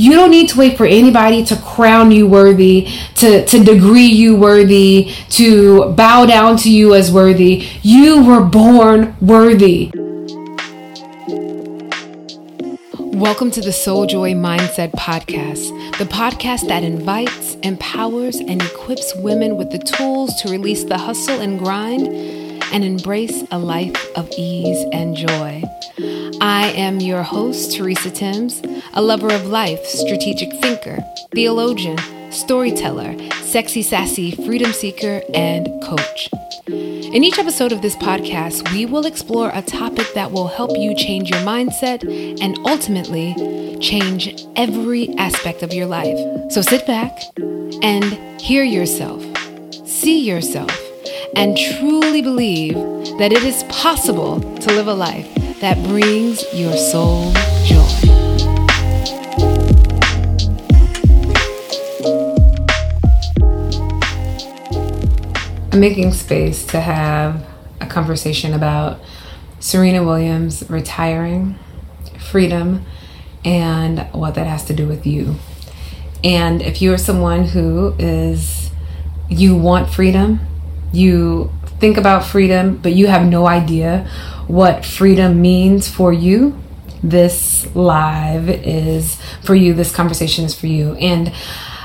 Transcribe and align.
You 0.00 0.14
don't 0.14 0.30
need 0.30 0.48
to 0.48 0.58
wait 0.58 0.78
for 0.78 0.86
anybody 0.86 1.44
to 1.44 1.56
crown 1.56 2.10
you 2.10 2.26
worthy, 2.26 2.88
to, 3.16 3.44
to 3.44 3.62
degree 3.62 4.06
you 4.06 4.34
worthy, 4.34 5.12
to 5.28 5.92
bow 5.92 6.24
down 6.24 6.56
to 6.56 6.72
you 6.72 6.94
as 6.94 7.12
worthy. 7.12 7.68
You 7.82 8.24
were 8.24 8.40
born 8.40 9.14
worthy. 9.20 9.90
Welcome 12.98 13.50
to 13.50 13.60
the 13.60 13.74
Soul 13.74 14.06
Joy 14.06 14.32
Mindset 14.32 14.92
Podcast, 14.92 15.68
the 15.98 16.06
podcast 16.06 16.66
that 16.68 16.82
invites, 16.82 17.56
empowers, 17.56 18.36
and 18.36 18.62
equips 18.62 19.14
women 19.16 19.58
with 19.58 19.70
the 19.70 19.80
tools 19.80 20.34
to 20.40 20.50
release 20.50 20.82
the 20.82 20.96
hustle 20.96 21.38
and 21.42 21.58
grind 21.58 22.08
and 22.72 22.84
embrace 22.84 23.44
a 23.50 23.58
life 23.58 24.16
of 24.16 24.30
ease 24.38 24.82
and 24.94 25.14
joy. 25.14 25.62
I 26.40 26.72
am 26.74 27.00
your 27.00 27.22
host, 27.22 27.76
Teresa 27.76 28.10
Timms, 28.10 28.62
a 28.94 29.02
lover 29.02 29.32
of 29.32 29.46
life, 29.46 29.84
strategic 29.84 30.52
thinker, 30.60 30.98
theologian, 31.32 31.98
storyteller, 32.30 33.16
sexy, 33.42 33.82
sassy, 33.82 34.32
freedom 34.32 34.72
seeker, 34.72 35.22
and 35.34 35.66
coach. 35.82 36.28
In 36.66 37.24
each 37.24 37.38
episode 37.38 37.72
of 37.72 37.82
this 37.82 37.96
podcast, 37.96 38.72
we 38.72 38.86
will 38.86 39.06
explore 39.06 39.50
a 39.52 39.62
topic 39.62 40.06
that 40.14 40.30
will 40.30 40.48
help 40.48 40.70
you 40.76 40.94
change 40.94 41.30
your 41.30 41.40
mindset 41.40 42.04
and 42.40 42.56
ultimately 42.66 43.78
change 43.80 44.46
every 44.56 45.12
aspect 45.16 45.62
of 45.62 45.72
your 45.72 45.86
life. 45.86 46.18
So 46.52 46.62
sit 46.62 46.86
back 46.86 47.18
and 47.82 48.40
hear 48.40 48.62
yourself, 48.62 49.24
see 49.86 50.20
yourself, 50.20 50.70
and 51.34 51.56
truly 51.56 52.22
believe 52.22 52.74
that 53.18 53.32
it 53.32 53.42
is 53.42 53.64
possible 53.64 54.40
to 54.40 54.72
live 54.72 54.86
a 54.86 54.94
life 54.94 55.28
that 55.60 55.82
brings 55.88 56.44
your 56.54 56.76
soul 56.76 57.32
joy. 57.64 58.29
Making 65.72 66.12
space 66.12 66.64
to 66.66 66.80
have 66.80 67.46
a 67.80 67.86
conversation 67.86 68.52
about 68.54 69.00
Serena 69.58 70.04
Williams 70.04 70.68
retiring, 70.68 71.58
freedom, 72.18 72.84
and 73.44 74.00
what 74.12 74.34
that 74.34 74.46
has 74.46 74.64
to 74.66 74.74
do 74.74 74.86
with 74.86 75.06
you. 75.06 75.36
And 76.22 76.60
if 76.60 76.82
you 76.82 76.92
are 76.92 76.98
someone 76.98 77.44
who 77.44 77.94
is, 77.98 78.70
you 79.28 79.56
want 79.56 79.90
freedom, 79.90 80.40
you 80.92 81.50
think 81.78 81.96
about 81.96 82.24
freedom, 82.24 82.76
but 82.76 82.92
you 82.92 83.06
have 83.06 83.26
no 83.26 83.46
idea 83.46 84.08
what 84.46 84.84
freedom 84.84 85.40
means 85.40 85.88
for 85.88 86.12
you, 86.12 86.60
this 87.02 87.74
live 87.74 88.48
is 88.48 89.18
for 89.42 89.54
you. 89.54 89.72
This 89.72 89.94
conversation 89.94 90.44
is 90.44 90.54
for 90.54 90.66
you. 90.66 90.94
And 90.94 91.32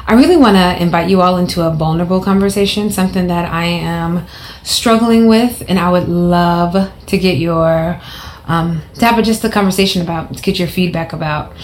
I 0.07 0.13
really 0.13 0.37
want 0.37 0.55
to 0.55 0.81
invite 0.81 1.09
you 1.09 1.21
all 1.21 1.37
into 1.37 1.65
a 1.65 1.71
vulnerable 1.71 2.21
conversation, 2.21 2.91
something 2.91 3.27
that 3.27 3.51
I 3.51 3.65
am 3.65 4.25
struggling 4.63 5.27
with, 5.27 5.63
and 5.67 5.79
I 5.79 5.91
would 5.91 6.07
love 6.07 6.91
to 7.07 7.17
get 7.17 7.37
your 7.37 7.99
um, 8.47 8.83
to 8.95 9.05
have 9.05 9.23
just 9.23 9.43
a 9.43 9.49
conversation 9.49 10.03
about, 10.03 10.35
to 10.37 10.43
get 10.43 10.59
your 10.59 10.67
feedback 10.67 11.13
about. 11.13 11.57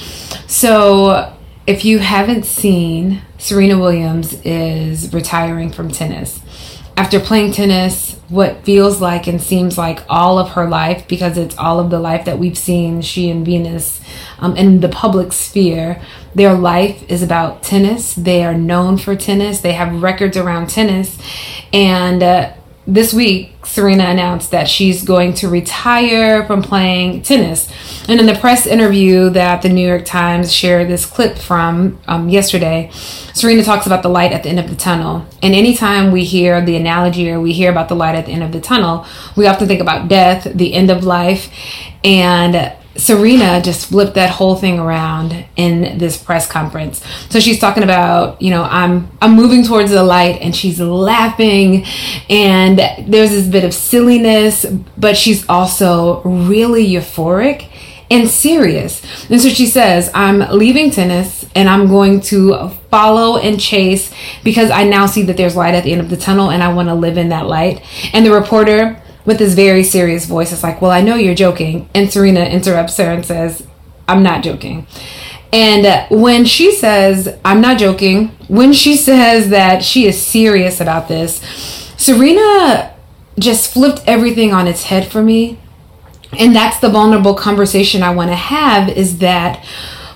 So, 0.48 1.32
if 1.68 1.86
you 1.86 2.00
haven't 2.00 2.46
seen, 2.46 3.22
Serena 3.38 3.78
Williams 3.78 4.34
is 4.44 5.14
retiring 5.14 5.72
from 5.72 5.92
tennis 5.92 6.42
after 6.98 7.20
playing 7.20 7.52
tennis 7.52 8.11
what 8.32 8.64
feels 8.64 9.02
like 9.02 9.28
and 9.28 9.42
seems 9.42 9.78
like 9.78 10.00
all 10.08 10.40
of 10.40 10.52
her 10.52 10.66
life 10.66 11.06
because 11.10 11.38
it's 11.38 11.58
all 11.58 11.82
of 11.82 11.90
the 11.90 12.00
life 12.00 12.24
that 12.24 12.40
we've 12.40 12.58
seen 12.58 13.02
she 13.02 13.30
and 13.30 13.46
venus 13.46 14.00
um, 14.40 14.56
in 14.56 14.80
the 14.80 14.88
public 14.88 15.34
sphere. 15.34 16.02
Their 16.34 16.54
life 16.54 17.04
is 17.10 17.22
about 17.22 17.62
tennis. 17.62 18.14
They 18.16 18.46
are 18.46 18.54
known 18.54 18.98
for 18.98 19.18
tennis. 19.18 19.60
They 19.60 19.74
have 19.74 20.02
records 20.02 20.38
around 20.38 20.70
tennis. 20.70 21.20
And 21.74 22.24
uh, 22.24 22.54
this 22.88 23.14
week, 23.14 23.51
Serena 23.64 24.06
announced 24.06 24.52
that 24.52 24.68
she's 24.68 25.04
going 25.04 25.34
to 25.36 25.48
retire 25.48 26.46
from 26.46 26.62
playing 26.62 27.22
tennis. 27.22 27.72
And 28.08 28.20
in 28.20 28.26
the 28.26 28.36
press 28.36 28.66
interview 28.66 29.30
that 29.30 29.62
the 29.62 29.70
New 29.70 29.88
York 29.88 30.06
Times 30.06 30.52
shared 30.54 30.88
this 30.88 31.06
clip 31.06 31.38
from 31.38 32.00
um, 32.08 32.30
yesterday, 32.30 32.90
Serena 33.34 33.64
talks 33.64 33.86
about 33.86 34.04
the 34.04 34.10
light 34.10 34.32
at 34.32 34.44
the 34.44 34.50
end 34.50 34.60
of 34.60 34.70
the 34.70 34.76
tunnel. 34.76 35.26
And 35.42 35.54
anytime 35.54 36.12
we 36.12 36.24
hear 36.24 36.60
the 36.62 36.76
analogy 36.76 37.30
or 37.30 37.40
we 37.40 37.54
hear 37.54 37.72
about 37.72 37.90
the 37.90 37.96
light 37.96 38.16
at 38.16 38.26
the 38.26 38.32
end 38.32 38.44
of 38.44 38.52
the 38.52 38.62
tunnel, 38.62 39.06
we 39.36 39.48
often 39.48 39.68
think 39.68 39.82
about 39.82 40.08
death, 40.08 40.48
the 40.54 40.74
end 40.74 40.90
of 40.90 41.04
life. 41.04 41.50
And 42.04 42.74
Serena 42.98 43.62
just 43.62 43.88
flipped 43.88 44.16
that 44.16 44.30
whole 44.30 44.56
thing 44.56 44.78
around 44.78 45.46
in 45.56 45.98
this 45.98 46.22
press 46.22 46.48
conference. 46.48 47.04
So 47.30 47.40
she's 47.40 47.60
talking 47.60 47.84
about, 47.84 48.42
you 48.42 48.50
know, 48.50 48.64
I'm 48.64 49.10
I'm 49.22 49.36
moving 49.36 49.64
towards 49.64 49.92
the 49.92 50.04
light 50.04 50.42
and 50.42 50.56
she's 50.56 50.80
laughing 50.80 51.86
and 52.30 52.80
there's 53.12 53.30
this 53.30 53.48
bit 53.48 53.64
of 53.64 53.74
silliness, 53.74 54.66
but 54.98 55.16
she's 55.16 55.48
also 55.48 56.22
really 56.24 56.86
euphoric 56.86 57.70
and 58.12 58.28
serious. 58.28 59.02
And 59.30 59.40
so 59.40 59.48
she 59.48 59.68
says, 59.68 60.12
I'm 60.14 60.40
leaving 60.40 60.92
tennis 60.92 61.46
and 61.56 61.70
I'm 61.70 61.88
going 61.88 62.20
to 62.22 62.70
follow 62.90 63.38
and 63.38 63.58
chase 63.58 64.14
because 64.44 64.70
I 64.70 64.84
now 64.84 65.06
see 65.06 65.24
that 65.24 65.38
there's 65.38 65.56
light 65.56 65.76
at 65.76 65.86
the 65.86 65.94
end 65.94 66.02
of 66.02 66.10
the 66.10 66.18
tunnel 66.18 66.52
and 66.52 66.62
I 66.62 66.74
want 66.74 66.90
to 66.90 66.94
live 66.94 67.18
in 67.18 67.30
that 67.30 67.48
light. 67.48 67.82
And 68.14 68.26
the 68.26 68.32
reporter 68.32 69.01
with 69.26 69.38
this 69.40 69.54
very 69.54 69.84
serious 69.84 70.26
voice 70.26 70.52
It's 70.52 70.64
like, 70.64 70.82
Well, 70.82 70.92
I 70.92 71.02
know 71.02 71.16
you're 71.16 71.36
joking. 71.36 71.90
And 71.94 72.12
Serena 72.12 72.42
interrupts 72.42 72.98
her 72.98 73.12
and 73.12 73.26
says, 73.26 73.66
I'm 74.08 74.24
not 74.24 74.44
joking. 74.44 74.88
And 75.54 75.86
uh, 75.86 76.08
when 76.10 76.46
she 76.46 76.74
says, 76.74 77.38
I'm 77.44 77.62
not 77.62 77.78
joking, 77.78 78.30
when 78.48 78.72
she 78.74 78.96
says 78.96 79.50
that 79.50 79.84
she 79.84 80.06
is 80.06 80.22
serious 80.22 80.80
about 80.80 81.08
this, 81.08 81.42
Serena 81.98 82.94
just 83.38 83.74
flipped 83.74 84.02
everything 84.08 84.54
on 84.54 84.68
its 84.68 84.84
head 84.84 85.12
for 85.12 85.22
me. 85.22 85.60
And 86.40 86.56
that's 86.56 86.80
the 86.80 86.90
vulnerable 86.90 87.34
conversation 87.34 88.02
I 88.02 88.14
want 88.14 88.30
to 88.30 88.36
have 88.36 88.88
is 88.90 89.18
that 89.18 89.66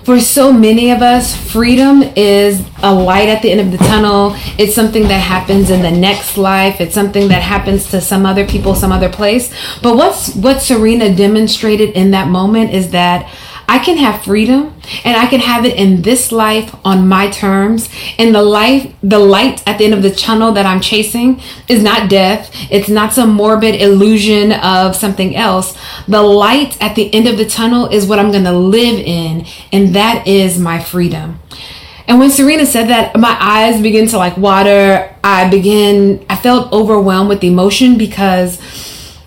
for 0.06 0.20
so 0.20 0.52
many 0.52 0.92
of 0.92 1.02
us, 1.02 1.34
freedom 1.34 2.00
is 2.14 2.64
a 2.84 2.94
light 2.94 3.28
at 3.28 3.42
the 3.42 3.50
end 3.50 3.60
of 3.60 3.72
the 3.72 3.84
tunnel. 3.88 4.36
It's 4.56 4.72
something 4.72 5.02
that 5.08 5.18
happens 5.18 5.68
in 5.68 5.82
the 5.82 5.90
next 5.90 6.38
life. 6.38 6.80
It's 6.80 6.94
something 6.94 7.26
that 7.26 7.42
happens 7.42 7.90
to 7.90 8.00
some 8.00 8.24
other 8.24 8.46
people, 8.46 8.76
some 8.76 8.92
other 8.92 9.08
place. 9.08 9.52
But 9.82 9.96
what's 9.96 10.32
what 10.36 10.62
Serena 10.62 11.12
demonstrated 11.12 11.90
in 11.90 12.12
that 12.12 12.28
moment 12.28 12.70
is 12.70 12.90
that 12.90 13.28
I 13.76 13.78
can 13.78 13.98
have 13.98 14.24
freedom 14.24 14.72
and 15.04 15.18
I 15.18 15.26
can 15.26 15.40
have 15.40 15.66
it 15.66 15.76
in 15.76 16.00
this 16.00 16.32
life 16.32 16.74
on 16.82 17.08
my 17.08 17.28
terms. 17.28 17.90
And 18.18 18.34
the 18.34 18.42
life, 18.42 18.90
the 19.02 19.18
light 19.18 19.62
at 19.68 19.76
the 19.76 19.84
end 19.84 19.92
of 19.92 20.02
the 20.02 20.10
tunnel 20.10 20.52
that 20.52 20.64
I'm 20.64 20.80
chasing 20.80 21.42
is 21.68 21.82
not 21.82 22.08
death. 22.08 22.50
It's 22.70 22.88
not 22.88 23.12
some 23.12 23.32
morbid 23.32 23.74
illusion 23.74 24.52
of 24.52 24.96
something 24.96 25.36
else. 25.36 25.76
The 26.08 26.22
light 26.22 26.80
at 26.82 26.96
the 26.96 27.12
end 27.12 27.28
of 27.28 27.36
the 27.36 27.44
tunnel 27.44 27.88
is 27.88 28.06
what 28.06 28.18
I'm 28.18 28.30
going 28.30 28.44
to 28.44 28.52
live 28.52 28.98
in. 28.98 29.44
And 29.74 29.94
that 29.94 30.26
is 30.26 30.58
my 30.58 30.82
freedom. 30.82 31.38
And 32.08 32.18
when 32.18 32.30
Serena 32.30 32.64
said 32.64 32.88
that, 32.88 33.14
my 33.14 33.36
eyes 33.38 33.82
begin 33.82 34.08
to 34.08 34.16
like 34.16 34.38
water. 34.38 35.14
I 35.22 35.50
begin, 35.50 36.24
I 36.30 36.36
felt 36.36 36.72
overwhelmed 36.72 37.28
with 37.28 37.44
emotion 37.44 37.98
because 37.98 38.58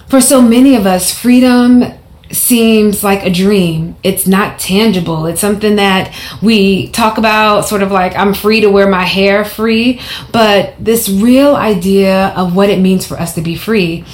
for 0.08 0.20
so 0.20 0.42
many 0.42 0.76
of 0.76 0.88
us, 0.88 1.14
freedom 1.14 1.99
seems 2.32 3.04
like 3.04 3.24
a 3.26 3.30
dream. 3.30 3.96
It's 4.04 4.28
not 4.28 4.60
tangible. 4.60 5.26
It's 5.26 5.42
something 5.42 5.78
that 5.78 6.16
we 6.42 6.90
talk 6.90 7.18
about, 7.18 7.66
sort 7.66 7.82
of 7.82 7.92
like 7.92 8.16
I'm 8.16 8.34
free 8.34 8.62
to 8.62 8.70
wear 8.70 8.90
my 8.90 9.04
hair 9.04 9.44
free, 9.44 10.00
but 10.32 10.74
this 10.80 11.10
real 11.10 11.56
idea 11.56 12.28
of 12.30 12.56
what 12.56 12.70
it 12.70 12.80
means 12.80 13.06
for 13.06 13.20
us 13.20 13.36
to 13.36 13.42
be 13.42 13.56
free. 13.56 14.06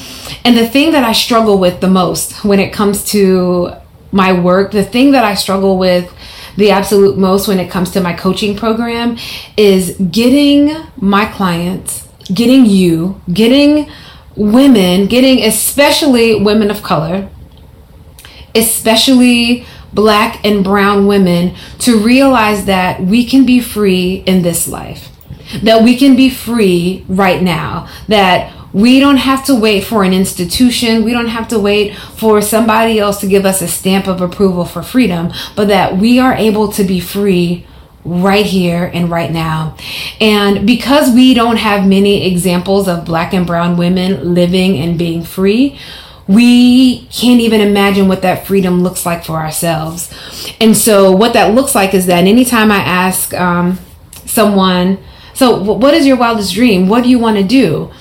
And 0.44 0.58
the 0.58 0.68
thing 0.68 0.92
that 0.92 1.04
I 1.04 1.14
struggle 1.14 1.58
with 1.58 1.82
the 1.82 1.90
most 1.90 2.44
when 2.46 2.60
it 2.60 2.72
comes 2.72 3.04
to 3.06 3.74
my 4.12 4.40
work, 4.40 4.72
the 4.72 4.84
thing 4.84 5.12
that 5.12 5.26
I 5.26 5.36
struggle 5.36 5.78
with 5.78 6.14
the 6.56 6.72
absolute 6.72 7.18
most 7.18 7.50
when 7.50 7.60
it 7.60 7.70
comes 7.70 7.92
to 7.92 8.02
my 8.02 8.14
coaching 8.14 8.56
program 8.56 9.18
is 9.58 9.98
getting 9.98 10.74
my 10.96 11.26
clients, 11.26 12.08
getting 12.34 12.66
you, 12.66 13.22
getting 13.34 13.92
women, 14.38 15.08
getting 15.08 15.44
especially 15.44 16.42
women 16.42 16.72
of 16.72 16.82
color 16.82 17.30
especially 18.56 19.66
black 19.94 20.44
and 20.46 20.64
brown 20.64 21.08
women, 21.08 21.56
to 21.80 21.98
realize 22.00 22.66
that 22.66 23.02
we 23.02 23.26
can 23.26 23.46
be 23.46 23.60
free 23.60 24.24
in 24.26 24.42
this 24.42 24.68
life, 24.68 25.10
that 25.64 25.84
we 25.84 25.98
can 25.98 26.16
be 26.16 26.30
free 26.30 27.06
right 27.08 27.42
now, 27.42 27.88
that 28.08 28.54
we 28.74 29.00
don't 29.00 29.16
have 29.16 29.46
to 29.46 29.56
wait 29.56 29.86
for 29.86 30.04
an 30.04 30.12
institution. 30.12 31.06
We 31.06 31.14
don't 31.14 31.30
have 31.30 31.48
to 31.48 31.60
wait 31.60 31.96
for 31.96 32.42
somebody 32.42 33.00
else 33.00 33.22
to 33.22 33.28
give 33.28 33.46
us 33.46 33.62
a 33.62 33.70
stamp 33.70 34.06
of 34.06 34.20
approval 34.20 34.66
for 34.66 34.84
freedom, 34.84 35.32
but 35.56 35.70
that 35.70 35.98
we 35.98 36.20
are 36.20 36.34
able 36.34 36.70
to 36.74 36.84
be 36.84 37.00
free 37.00 37.66
right 38.04 38.46
here 38.46 38.92
and 38.94 39.10
right 39.10 39.32
now. 39.32 39.78
And 40.20 40.68
because 40.68 41.10
we 41.10 41.34
don't 41.34 41.56
have 41.56 41.88
many 41.88 42.30
examples 42.30 42.90
of 42.90 43.06
black 43.06 43.34
and 43.34 43.48
brown 43.48 43.78
women 43.78 44.34
living 44.34 44.76
and 44.78 45.00
being 45.00 45.24
free, 45.24 45.80
we 46.28 47.06
can't 47.08 47.40
even 47.40 47.62
imagine 47.62 48.08
what 48.08 48.22
that 48.24 48.48
freedom 48.48 48.82
looks 48.82 49.06
like 49.06 49.24
for 49.26 49.34
ourselves. 49.34 50.12
And 50.60 50.76
so, 50.76 51.12
what 51.12 51.34
that 51.34 51.54
looks 51.54 51.76
like 51.76 51.94
is 51.94 52.08
that 52.08 52.24
anytime 52.26 52.72
I 52.72 52.78
ask 52.78 53.34
um, 53.34 53.78
someone, 54.26 54.98
So, 55.34 55.62
what 55.62 55.94
is 55.94 56.08
your 56.08 56.18
wildest 56.18 56.54
dream? 56.54 56.88
What 56.88 57.04
do 57.04 57.10
you 57.10 57.20
want 57.20 57.38
to 57.38 57.44
do? 57.44 57.92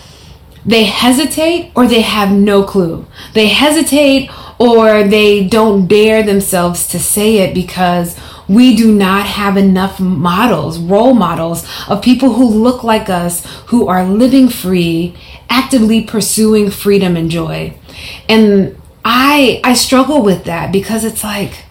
They 0.65 0.85
hesitate 0.85 1.73
or 1.75 1.87
they 1.87 2.01
have 2.01 2.31
no 2.33 2.63
clue. 2.63 3.07
They 3.35 3.49
hesitate 3.49 4.31
or 4.59 5.03
they 5.03 5.47
don't 5.47 5.87
dare 5.87 6.23
themselves 6.23 6.87
to 6.89 6.99
say 6.99 7.39
it 7.39 7.53
because 7.55 8.17
we 8.49 8.77
do 8.77 8.93
not 8.93 9.27
have 9.27 9.57
enough 9.57 10.01
models, 10.01 10.79
role 10.79 11.15
models 11.15 11.67
of 11.89 12.03
people 12.03 12.35
who 12.35 12.47
look 12.47 12.85
like 12.85 13.09
us, 13.09 13.45
who 13.67 13.87
are 13.89 14.05
living 14.05 14.49
free, 14.49 15.17
actively 15.49 16.03
pursuing 16.03 16.71
freedom 16.71 17.17
and 17.17 17.31
joy. 17.31 17.77
And 18.29 18.81
I 19.05 19.61
I 19.65 19.75
struggle 19.75 20.23
with 20.23 20.45
that 20.45 20.73
because 20.73 21.05
it's 21.05 21.25
like 21.25 21.65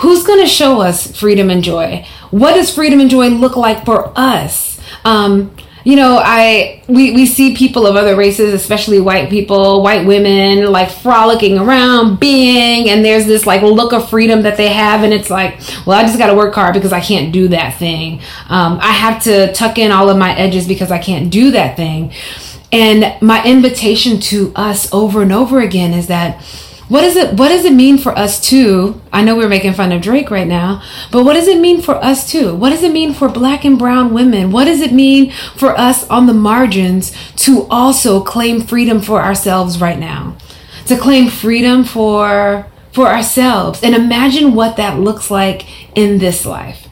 who's 0.00 0.24
going 0.24 0.40
to 0.40 0.48
show 0.48 0.80
us 0.80 1.14
freedom 1.18 1.50
and 1.50 1.62
joy? 1.62 2.06
What 2.30 2.54
does 2.54 2.74
freedom 2.74 3.00
and 3.00 3.10
joy 3.10 3.28
look 3.28 3.56
like 3.56 3.84
for 3.84 4.12
us? 4.16 4.80
Um, 5.04 5.54
you 5.84 5.96
know, 5.96 6.20
I 6.22 6.82
we, 6.88 7.12
we 7.12 7.26
see 7.26 7.56
people 7.56 7.86
of 7.86 7.96
other 7.96 8.16
races, 8.16 8.52
especially 8.52 9.00
white 9.00 9.30
people, 9.30 9.82
white 9.82 10.06
women, 10.06 10.70
like 10.70 10.90
frolicking 10.90 11.58
around, 11.58 12.20
being, 12.20 12.90
and 12.90 13.04
there's 13.04 13.26
this 13.26 13.46
like 13.46 13.62
look 13.62 13.92
of 13.92 14.08
freedom 14.10 14.42
that 14.42 14.56
they 14.56 14.68
have, 14.68 15.02
and 15.02 15.12
it's 15.12 15.30
like, 15.30 15.60
well, 15.86 15.98
I 15.98 16.02
just 16.02 16.18
got 16.18 16.28
to 16.28 16.34
work 16.34 16.54
hard 16.54 16.74
because 16.74 16.92
I 16.92 17.00
can't 17.00 17.32
do 17.32 17.48
that 17.48 17.78
thing. 17.78 18.20
Um, 18.48 18.78
I 18.80 18.92
have 18.92 19.22
to 19.24 19.52
tuck 19.52 19.78
in 19.78 19.90
all 19.92 20.10
of 20.10 20.16
my 20.16 20.34
edges 20.36 20.66
because 20.68 20.90
I 20.90 20.98
can't 20.98 21.30
do 21.30 21.52
that 21.52 21.76
thing. 21.76 22.12
And 22.72 23.20
my 23.20 23.44
invitation 23.44 24.20
to 24.20 24.52
us 24.54 24.92
over 24.92 25.22
and 25.22 25.32
over 25.32 25.60
again 25.60 25.92
is 25.92 26.06
that 26.06 26.44
what 26.90 27.02
is 27.02 27.16
it 27.16 27.32
what 27.34 27.48
does 27.48 27.64
it 27.64 27.72
mean 27.72 27.96
for 27.96 28.12
us 28.18 28.38
too 28.46 29.00
i 29.12 29.22
know 29.22 29.36
we're 29.36 29.48
making 29.48 29.72
fun 29.72 29.92
of 29.92 30.02
drake 30.02 30.30
right 30.30 30.46
now 30.46 30.82
but 31.10 31.24
what 31.24 31.32
does 31.32 31.48
it 31.48 31.58
mean 31.58 31.80
for 31.80 31.94
us 31.96 32.30
too 32.30 32.54
what 32.54 32.70
does 32.70 32.82
it 32.82 32.92
mean 32.92 33.14
for 33.14 33.28
black 33.28 33.64
and 33.64 33.78
brown 33.78 34.12
women? 34.12 34.50
What 34.50 34.66
does 34.66 34.80
it 34.80 34.92
mean 34.92 35.32
for 35.56 35.76
us 35.78 36.08
on 36.08 36.26
the 36.26 36.34
margins 36.34 37.12
to 37.36 37.66
also 37.70 38.22
claim 38.22 38.60
freedom 38.60 39.00
for 39.00 39.22
ourselves 39.22 39.80
right 39.80 39.98
now? 39.98 40.36
To 40.86 40.96
claim 40.96 41.28
freedom 41.28 41.84
for 41.84 42.66
for 42.92 43.06
ourselves. 43.06 43.82
And 43.82 43.94
imagine 43.94 44.54
what 44.54 44.76
that 44.76 44.98
looks 44.98 45.30
like 45.30 45.66
in 45.96 46.18
this 46.18 46.44
life. 46.44 46.88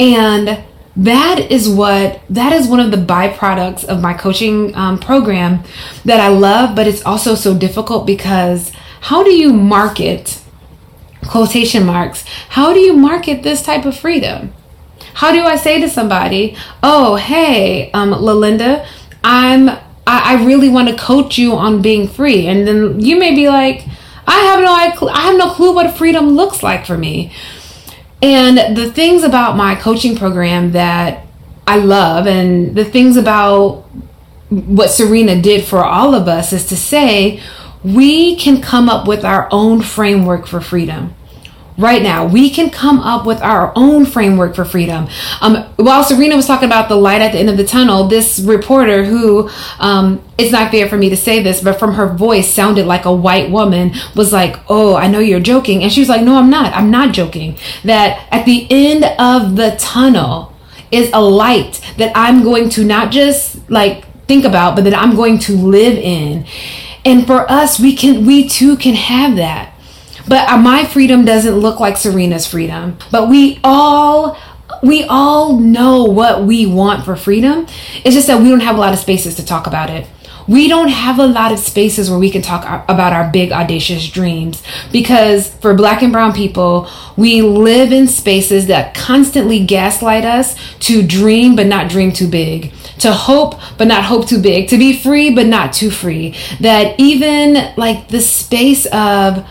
And 0.00 0.64
that 0.96 1.50
is 1.50 1.68
what 1.68 2.20
that 2.30 2.52
is 2.52 2.66
one 2.66 2.80
of 2.80 2.90
the 2.90 2.96
byproducts 2.96 3.84
of 3.84 4.00
my 4.00 4.14
coaching 4.14 4.74
um, 4.76 4.96
program 4.96 5.60
that 6.04 6.20
i 6.20 6.28
love 6.28 6.76
but 6.76 6.86
it's 6.86 7.02
also 7.04 7.34
so 7.34 7.52
difficult 7.52 8.06
because 8.06 8.70
how 9.08 9.22
do 9.22 9.30
you 9.30 9.52
market 9.52 10.40
quotation 11.26 11.84
marks 11.86 12.24
how 12.50 12.72
do 12.72 12.80
you 12.80 12.92
market 12.92 13.42
this 13.42 13.62
type 13.62 13.84
of 13.86 13.96
freedom? 13.96 14.52
How 15.14 15.30
do 15.32 15.42
i 15.44 15.56
say 15.56 15.80
to 15.80 15.88
somebody 15.88 16.56
oh 16.82 17.16
hey 17.16 17.90
um 17.92 18.10
lalinda 18.10 18.86
i'm 19.22 19.68
i, 19.68 19.78
I 20.06 20.44
really 20.44 20.68
want 20.68 20.88
to 20.88 20.96
coach 20.96 21.38
you 21.38 21.52
on 21.54 21.82
being 21.82 22.08
free 22.08 22.46
and 22.46 22.66
then 22.66 23.00
you 23.00 23.18
may 23.18 23.34
be 23.34 23.48
like 23.48 23.86
i 24.26 24.38
have 24.48 24.60
no 24.60 24.72
i 25.08 25.20
have 25.20 25.36
no 25.36 25.50
clue 25.50 25.72
what 25.74 25.96
freedom 25.96 26.30
looks 26.30 26.62
like 26.62 26.84
for 26.84 26.98
me. 26.98 27.32
And 28.24 28.74
the 28.74 28.90
things 28.90 29.22
about 29.22 29.54
my 29.54 29.74
coaching 29.74 30.16
program 30.16 30.72
that 30.72 31.26
I 31.66 31.76
love, 31.76 32.26
and 32.26 32.74
the 32.74 32.84
things 32.84 33.18
about 33.18 33.82
what 34.48 34.88
Serena 34.88 35.42
did 35.42 35.62
for 35.66 35.84
all 35.84 36.14
of 36.14 36.26
us, 36.26 36.54
is 36.54 36.66
to 36.68 36.76
say 36.76 37.42
we 37.84 38.36
can 38.36 38.62
come 38.62 38.88
up 38.88 39.06
with 39.06 39.24
our 39.24 39.46
own 39.50 39.82
framework 39.82 40.46
for 40.46 40.60
freedom 40.60 41.14
right 41.76 42.02
now. 42.02 42.26
We 42.26 42.50
can 42.50 42.70
come 42.70 43.00
up 43.00 43.26
with 43.26 43.42
our 43.42 43.72
own 43.74 44.06
framework 44.06 44.54
for 44.54 44.64
freedom. 44.64 45.08
Um, 45.40 45.64
while 45.76 46.04
Serena 46.04 46.36
was 46.36 46.46
talking 46.46 46.66
about 46.66 46.88
the 46.88 46.96
light 46.96 47.20
at 47.20 47.32
the 47.32 47.38
end 47.38 47.50
of 47.50 47.56
the 47.56 47.64
tunnel, 47.64 48.06
this 48.06 48.38
reporter 48.38 49.04
who, 49.04 49.50
um, 49.78 50.22
it's 50.38 50.52
not 50.52 50.70
fair 50.70 50.88
for 50.88 50.96
me 50.96 51.10
to 51.10 51.16
say 51.16 51.42
this, 51.42 51.60
but 51.60 51.78
from 51.78 51.94
her 51.94 52.06
voice 52.06 52.48
sounded 52.48 52.86
like 52.86 53.04
a 53.04 53.12
white 53.12 53.50
woman 53.50 53.92
was 54.14 54.32
like, 54.32 54.56
Oh, 54.68 54.94
I 54.94 55.08
know 55.08 55.18
you're 55.18 55.40
joking. 55.40 55.82
And 55.82 55.92
she 55.92 56.00
was 56.00 56.08
like, 56.08 56.22
No, 56.22 56.36
I'm 56.36 56.50
not. 56.50 56.72
I'm 56.74 56.90
not 56.90 57.12
joking. 57.12 57.58
That 57.84 58.28
at 58.30 58.44
the 58.44 58.66
end 58.70 59.04
of 59.18 59.56
the 59.56 59.76
tunnel 59.78 60.52
is 60.90 61.10
a 61.12 61.20
light 61.20 61.80
that 61.98 62.12
I'm 62.14 62.44
going 62.44 62.68
to 62.70 62.84
not 62.84 63.10
just 63.10 63.68
like 63.68 64.04
think 64.26 64.44
about, 64.44 64.76
but 64.76 64.84
that 64.84 64.94
I'm 64.94 65.16
going 65.16 65.38
to 65.40 65.56
live 65.56 65.98
in. 65.98 66.46
And 67.04 67.26
for 67.26 67.50
us, 67.50 67.78
we 67.78 67.94
can, 67.94 68.24
we 68.24 68.48
too 68.48 68.76
can 68.76 68.94
have 68.94 69.36
that 69.36 69.74
but 70.26 70.48
uh, 70.48 70.56
my 70.56 70.84
freedom 70.84 71.24
doesn't 71.24 71.56
look 71.56 71.80
like 71.80 71.96
Serena's 71.96 72.46
freedom. 72.46 72.96
But 73.10 73.28
we 73.28 73.60
all 73.62 74.38
we 74.82 75.04
all 75.04 75.58
know 75.58 76.04
what 76.04 76.44
we 76.44 76.66
want 76.66 77.04
for 77.04 77.16
freedom. 77.16 77.66
It's 78.04 78.14
just 78.14 78.26
that 78.26 78.40
we 78.40 78.48
don't 78.48 78.60
have 78.60 78.76
a 78.76 78.80
lot 78.80 78.92
of 78.92 78.98
spaces 78.98 79.34
to 79.36 79.44
talk 79.44 79.66
about 79.66 79.90
it. 79.90 80.06
We 80.46 80.68
don't 80.68 80.88
have 80.88 81.18
a 81.18 81.26
lot 81.26 81.52
of 81.52 81.58
spaces 81.58 82.10
where 82.10 82.18
we 82.18 82.30
can 82.30 82.42
talk 82.42 82.64
about 82.88 83.14
our 83.14 83.30
big 83.30 83.50
audacious 83.50 84.10
dreams 84.10 84.62
because 84.92 85.48
for 85.48 85.72
black 85.72 86.02
and 86.02 86.12
brown 86.12 86.34
people, 86.34 86.90
we 87.16 87.40
live 87.40 87.92
in 87.92 88.08
spaces 88.08 88.66
that 88.66 88.94
constantly 88.94 89.64
gaslight 89.64 90.26
us 90.26 90.54
to 90.80 91.02
dream 91.02 91.56
but 91.56 91.66
not 91.66 91.88
dream 91.88 92.12
too 92.12 92.28
big, 92.28 92.73
to 93.04 93.12
hope 93.12 93.60
but 93.78 93.86
not 93.86 94.02
hope 94.02 94.26
too 94.26 94.40
big, 94.40 94.68
to 94.68 94.78
be 94.78 94.96
free 94.96 95.30
but 95.30 95.46
not 95.46 95.72
too 95.72 95.90
free. 95.90 96.34
That 96.60 96.98
even 96.98 97.72
like 97.76 98.08
the 98.08 98.20
space 98.20 98.86
of 98.86 99.46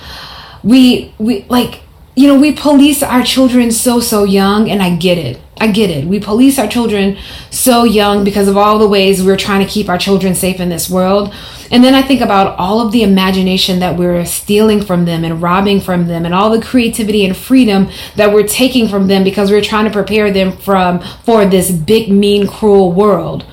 we 0.63 1.13
we 1.19 1.43
like 1.49 1.82
you 2.15 2.27
know 2.27 2.39
we 2.39 2.51
police 2.51 3.01
our 3.01 3.23
children 3.23 3.71
so 3.71 3.99
so 3.99 4.23
young 4.23 4.69
and 4.69 4.81
i 4.81 4.95
get 4.95 5.17
it. 5.17 5.39
I 5.59 5.67
get 5.67 5.89
it. 5.89 6.05
We 6.05 6.19
police 6.19 6.59
our 6.59 6.67
children 6.67 7.17
so 7.49 7.85
young 7.85 8.25
because 8.25 8.47
of 8.49 8.57
all 8.57 8.79
the 8.79 8.87
ways 8.87 9.23
we're 9.23 9.37
trying 9.37 9.65
to 9.65 9.71
keep 9.71 9.87
our 9.87 9.97
children 9.97 10.35
safe 10.35 10.59
in 10.59 10.67
this 10.67 10.89
world. 10.89 11.33
And 11.71 11.83
then 11.83 11.95
i 11.95 12.01
think 12.01 12.21
about 12.21 12.57
all 12.59 12.81
of 12.81 12.91
the 12.91 13.03
imagination 13.03 13.79
that 13.79 13.97
we're 13.97 14.25
stealing 14.25 14.81
from 14.83 15.05
them 15.05 15.23
and 15.23 15.41
robbing 15.41 15.79
from 15.79 16.07
them 16.07 16.25
and 16.25 16.33
all 16.33 16.49
the 16.49 16.61
creativity 16.61 17.25
and 17.25 17.35
freedom 17.35 17.89
that 18.15 18.33
we're 18.33 18.47
taking 18.47 18.87
from 18.87 19.07
them 19.07 19.23
because 19.23 19.49
we're 19.49 19.61
trying 19.61 19.85
to 19.85 19.91
prepare 19.91 20.31
them 20.31 20.51
from 20.51 20.99
for 21.23 21.45
this 21.45 21.71
big 21.71 22.11
mean 22.11 22.45
cruel 22.47 22.91
world. 22.91 23.45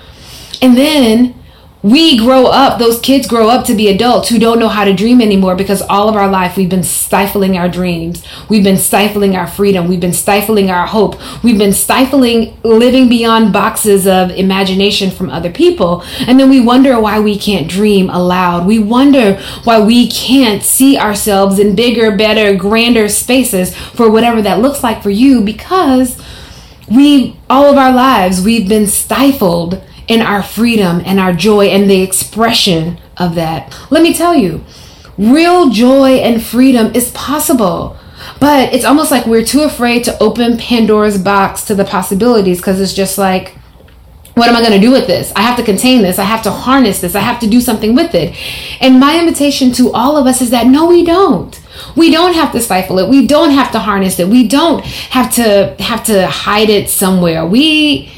And 0.61 0.77
then 0.77 1.40
we 1.83 2.19
grow 2.19 2.47
up, 2.47 2.79
those 2.79 3.01
kids 3.01 3.27
grow 3.27 3.49
up 3.49 3.65
to 3.65 3.75
be 3.75 3.89
adults 3.89 4.29
who 4.29 4.39
don't 4.39 4.59
know 4.59 4.69
how 4.69 4.85
to 4.85 4.93
dream 4.93 5.21
anymore 5.21 5.57
because 5.57 5.81
all 5.83 6.11
of 6.11 6.17
our 6.17 6.29
life 6.29 6.57
we've 6.57 6.69
been 6.69 6.83
stifling 6.83 7.57
our 7.57 7.71
dreams. 7.71 8.23
We've 8.51 8.63
been 8.63 8.77
stifling 8.77 9.35
our 9.35 9.47
freedom. 9.47 9.89
We've 9.89 10.01
been 10.01 10.13
stifling 10.13 10.71
our 10.71 10.87
hope. 10.87 11.17
We've 11.43 11.57
been 11.57 11.73
stifling 11.73 12.59
living 12.63 13.09
beyond 13.09 13.55
boxes 13.55 14.07
of 14.07 14.31
imagination 14.31 15.11
from 15.11 15.31
other 15.31 15.51
people. 15.51 16.05
And 16.27 16.39
then 16.39 16.51
we 16.51 16.61
wonder 16.61 17.01
why 17.01 17.19
we 17.19 17.39
can't 17.39 17.69
dream 17.69 18.11
aloud. 18.11 18.67
We 18.67 18.79
wonder 18.79 19.41
why 19.65 19.81
we 19.81 20.11
can't 20.11 20.63
see 20.63 20.99
ourselves 20.99 21.59
in 21.59 21.75
bigger, 21.75 22.15
better, 22.15 22.55
grander 22.55 23.09
spaces 23.09 23.75
for 23.75 24.11
whatever 24.11 24.43
that 24.43 24.61
looks 24.61 24.83
like 24.83 25.03
for 25.03 25.11
you 25.11 25.41
because 25.41 26.21
we, 26.91 27.37
all 27.49 27.71
of 27.71 27.79
our 27.79 27.93
lives, 27.93 28.43
we've 28.43 28.69
been 28.69 28.87
stifled 28.87 29.83
in 30.11 30.21
our 30.21 30.43
freedom 30.43 31.01
and 31.07 31.21
our 31.21 31.33
joy 31.33 31.67
and 31.67 31.89
the 31.89 32.03
expression 32.03 32.99
of 33.17 33.37
that. 33.37 33.73
Let 33.91 34.03
me 34.03 34.13
tell 34.13 34.35
you, 34.35 34.65
real 35.17 35.71
joy 35.71 36.17
and 36.17 36.43
freedom 36.43 36.93
is 36.97 37.13
possible. 37.13 37.97
But 38.41 38.75
it's 38.75 38.85
almost 38.85 39.13
like 39.13 39.25
we're 39.25 39.45
too 39.45 39.63
afraid 39.63 40.03
to 40.05 40.19
open 40.21 40.59
Pandora's 40.59 41.17
box 41.17 41.63
to 41.67 41.77
the 41.77 41.85
possibilities 41.85 42.59
because 42.59 42.81
it's 42.81 42.93
just 42.93 43.19
like, 43.19 43.57
what 44.35 44.49
am 44.49 44.57
I 44.57 44.61
going 44.61 44.73
to 44.73 44.85
do 44.85 44.91
with 44.91 45.07
this? 45.07 45.33
I 45.37 45.43
have 45.43 45.57
to 45.59 45.63
contain 45.63 46.03
this. 46.03 46.19
I 46.19 46.25
have 46.25 46.43
to 46.43 46.51
harness 46.51 47.01
this. 47.01 47.15
I 47.15 47.21
have 47.21 47.39
to 47.41 47.47
do 47.47 47.61
something 47.61 47.95
with 47.95 48.13
it. 48.13 48.37
And 48.81 48.99
my 48.99 49.17
invitation 49.17 49.71
to 49.75 49.93
all 49.93 50.17
of 50.17 50.27
us 50.27 50.43
is 50.43 50.51
that 50.51 50.67
no, 50.67 50.87
we 50.87 51.05
don't. 51.05 51.61
We 51.97 52.11
don't 52.11 52.35
have 52.35 52.51
to 52.53 52.61
stifle 52.61 52.99
it. 52.99 53.09
We 53.09 53.29
don't 53.29 53.51
have 53.53 53.71
to 53.73 53.79
harness 53.79 54.19
it. 54.19 54.27
We 54.27 54.49
don't 54.49 54.85
have 54.85 55.33
to 55.35 55.77
have 55.79 56.05
to 56.07 56.27
hide 56.27 56.69
it 56.69 56.91
somewhere. 56.91 57.47
We 57.47 58.11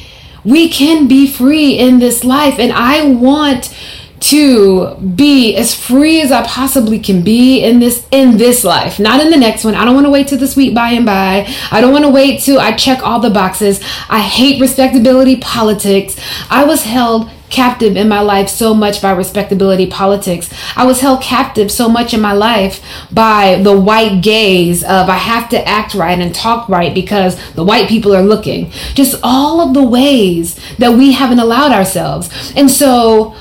we 0.45 0.69
can 0.69 1.09
be 1.09 1.27
free 1.27 1.79
in 1.79 1.99
this 1.99 2.25
life. 2.25 2.59
And 2.59 2.73
I 2.73 3.07
want 3.07 3.75
to 4.23 4.95
be 4.95 5.57
as 5.57 5.75
free 5.75 6.21
as 6.21 6.31
I 6.31 6.47
possibly 6.47 7.01
can 7.01 7.23
be 7.23 7.61
in 7.61 7.81
this 7.81 8.07
in 8.13 8.37
this 8.37 8.63
life, 8.63 9.01
not 9.01 9.21
in 9.21 9.31
the 9.31 9.37
next 9.37 9.65
one. 9.65 9.75
I 9.75 9.85
don't 9.85 9.95
want 9.95 10.07
to 10.07 10.11
wait 10.11 10.29
till 10.29 10.39
the 10.39 10.47
sweet 10.47 10.75
by 10.75 10.91
and 10.93 11.05
by. 11.05 11.53
I 11.73 11.81
don't 11.81 11.93
want 11.93 12.05
to 12.05 12.11
wait 12.11 12.41
till 12.41 12.61
I 12.61 12.73
check 12.73 13.03
all 13.03 13.19
the 13.19 13.31
boxes. 13.31 13.81
I 14.09 14.21
hate 14.21 14.61
respectability 14.61 15.37
politics. 15.37 16.17
I 16.49 16.65
was 16.65 16.85
held 16.85 17.31
captive 17.53 17.97
in 17.97 18.09
my 18.09 18.21
life 18.21 18.49
so 18.49 18.75
much 18.75 19.01
by 19.01 19.13
respectability 19.13 19.87
politics. 19.87 20.51
I 20.75 20.85
was 20.87 21.01
held 21.01 21.23
captive 21.23 21.71
so 21.71 21.89
much 21.89 22.15
in 22.15 22.21
my 22.21 22.33
life 22.33 22.83
by 23.13 23.61
the 23.63 23.79
white 23.79 24.23
gaze 24.23 24.83
of 24.83 25.09
I 25.09 25.19
have 25.33 25.49
to 25.51 25.69
act 25.69 25.95
right 25.95 26.19
and 26.19 26.35
talk 26.35 26.69
right 26.69 26.93
because 26.95 27.37
the 27.53 27.65
white 27.65 27.89
people 27.89 28.13
are 28.15 28.23
looking. 28.23 28.71
Just 28.95 29.21
all 29.23 29.61
of 29.61 29.75
the 29.75 29.85
ways 29.85 30.59
that 30.79 30.93
we 30.99 31.13
haven't 31.13 31.39
allowed 31.39 31.73
ourselves. 31.73 32.53
And 32.57 32.71
so 32.71 33.37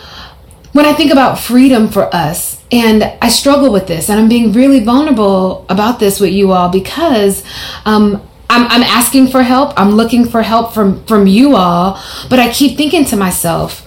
when 0.73 0.85
I 0.85 0.93
think 0.93 1.11
about 1.11 1.39
freedom 1.39 1.87
for 1.89 2.13
us, 2.13 2.61
And 2.73 3.03
I 3.21 3.27
struggle 3.29 3.69
with 3.69 3.87
this, 3.87 4.09
and 4.09 4.17
I'm 4.17 4.29
being 4.29 4.53
really 4.53 4.79
vulnerable 4.79 5.65
about 5.67 5.99
this 5.99 6.21
with 6.21 6.31
you 6.31 6.53
all 6.53 6.69
because 6.69 7.43
um, 7.83 8.21
I'm, 8.49 8.65
I'm 8.67 8.83
asking 8.83 9.27
for 9.27 9.43
help. 9.43 9.73
I'm 9.75 9.91
looking 9.91 10.25
for 10.25 10.41
help 10.41 10.73
from 10.73 11.03
from 11.03 11.27
you 11.27 11.55
all, 11.57 11.99
but 12.29 12.39
I 12.39 12.49
keep 12.49 12.77
thinking 12.77 13.03
to 13.11 13.17
myself, 13.17 13.85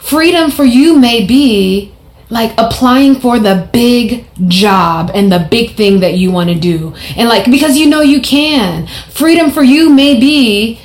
freedom 0.00 0.50
for 0.50 0.64
you 0.64 0.98
may 0.98 1.24
be 1.24 1.94
like 2.30 2.52
applying 2.58 3.16
for 3.16 3.38
the 3.38 3.68
big 3.72 4.26
job 4.48 5.10
and 5.14 5.30
the 5.30 5.46
big 5.50 5.76
thing 5.76 6.00
that 6.00 6.14
you 6.14 6.30
want 6.30 6.48
to 6.48 6.54
do. 6.54 6.94
And 7.16 7.28
like, 7.28 7.50
because 7.50 7.76
you 7.76 7.88
know 7.88 8.00
you 8.00 8.20
can. 8.20 8.86
Freedom 9.10 9.50
for 9.50 9.62
you 9.62 9.90
may 9.90 10.18
be 10.18 10.80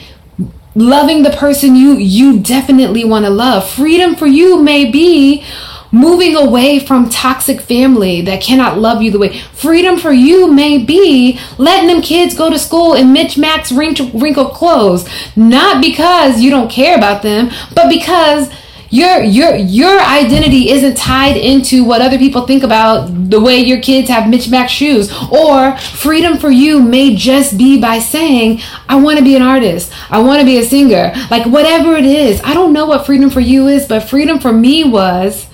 loving 0.73 1.23
the 1.23 1.29
person 1.29 1.75
you 1.75 1.93
you 1.93 2.39
definitely 2.39 3.05
want 3.05 3.25
to 3.25 3.31
love. 3.31 3.69
Freedom 3.69 4.15
for 4.15 4.25
you 4.25 4.61
may 4.61 4.89
be 4.89 5.45
moving 5.91 6.35
away 6.35 6.77
from 6.79 7.09
toxic 7.09 7.61
family 7.61 8.21
that 8.21 8.41
cannot 8.41 8.77
love 8.77 9.01
you 9.01 9.09
the 9.09 9.19
way 9.19 9.39
freedom 9.53 9.97
for 9.97 10.11
you 10.11 10.51
may 10.51 10.77
be 10.83 11.39
letting 11.57 11.87
them 11.87 12.01
kids 12.01 12.35
go 12.35 12.49
to 12.49 12.59
school 12.59 12.95
in 12.95 13.13
Mitch 13.13 13.37
Max 13.37 13.71
wrinkled 13.71 14.51
clothes 14.51 15.07
not 15.37 15.81
because 15.81 16.41
you 16.41 16.49
don't 16.49 16.69
care 16.69 16.97
about 16.97 17.21
them 17.21 17.49
but 17.73 17.87
because 17.87 18.49
your 18.95 19.21
your 19.23 19.55
your 19.55 19.99
identity 19.99 20.69
isn't 20.69 20.95
tied 20.95 21.35
into 21.35 21.83
what 21.83 22.01
other 22.01 22.17
people 22.17 22.47
think 22.47 22.63
about 22.63 23.07
the 23.29 23.41
way 23.41 23.59
your 23.59 23.81
kids 23.81 24.07
have 24.09 24.29
Mac 24.49 24.69
shoes. 24.69 25.11
Or 25.31 25.77
freedom 25.77 26.37
for 26.37 26.49
you 26.49 26.81
may 26.81 27.15
just 27.15 27.57
be 27.57 27.79
by 27.79 27.99
saying 27.99 28.61
I 28.87 28.95
want 28.95 29.17
to 29.17 29.23
be 29.23 29.35
an 29.35 29.41
artist. 29.41 29.91
I 30.09 30.19
want 30.21 30.39
to 30.39 30.45
be 30.45 30.57
a 30.59 30.63
singer. 30.63 31.11
Like 31.29 31.45
whatever 31.45 31.95
it 31.95 32.05
is 32.05 32.39
I 32.43 32.53
don't 32.53 32.71
know 32.71 32.85
what 32.85 33.05
freedom 33.05 33.29
for 33.29 33.41
you 33.41 33.67
is 33.67 33.87
but 33.87 34.01
freedom 34.01 34.39
for 34.39 34.53
me 34.53 34.83
was 34.83 35.47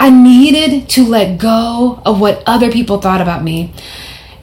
I 0.00 0.10
needed 0.10 0.88
to 0.90 1.06
let 1.06 1.38
go 1.38 2.02
of 2.04 2.20
what 2.20 2.42
other 2.46 2.72
people 2.72 3.00
thought 3.00 3.20
about 3.20 3.44
me 3.44 3.72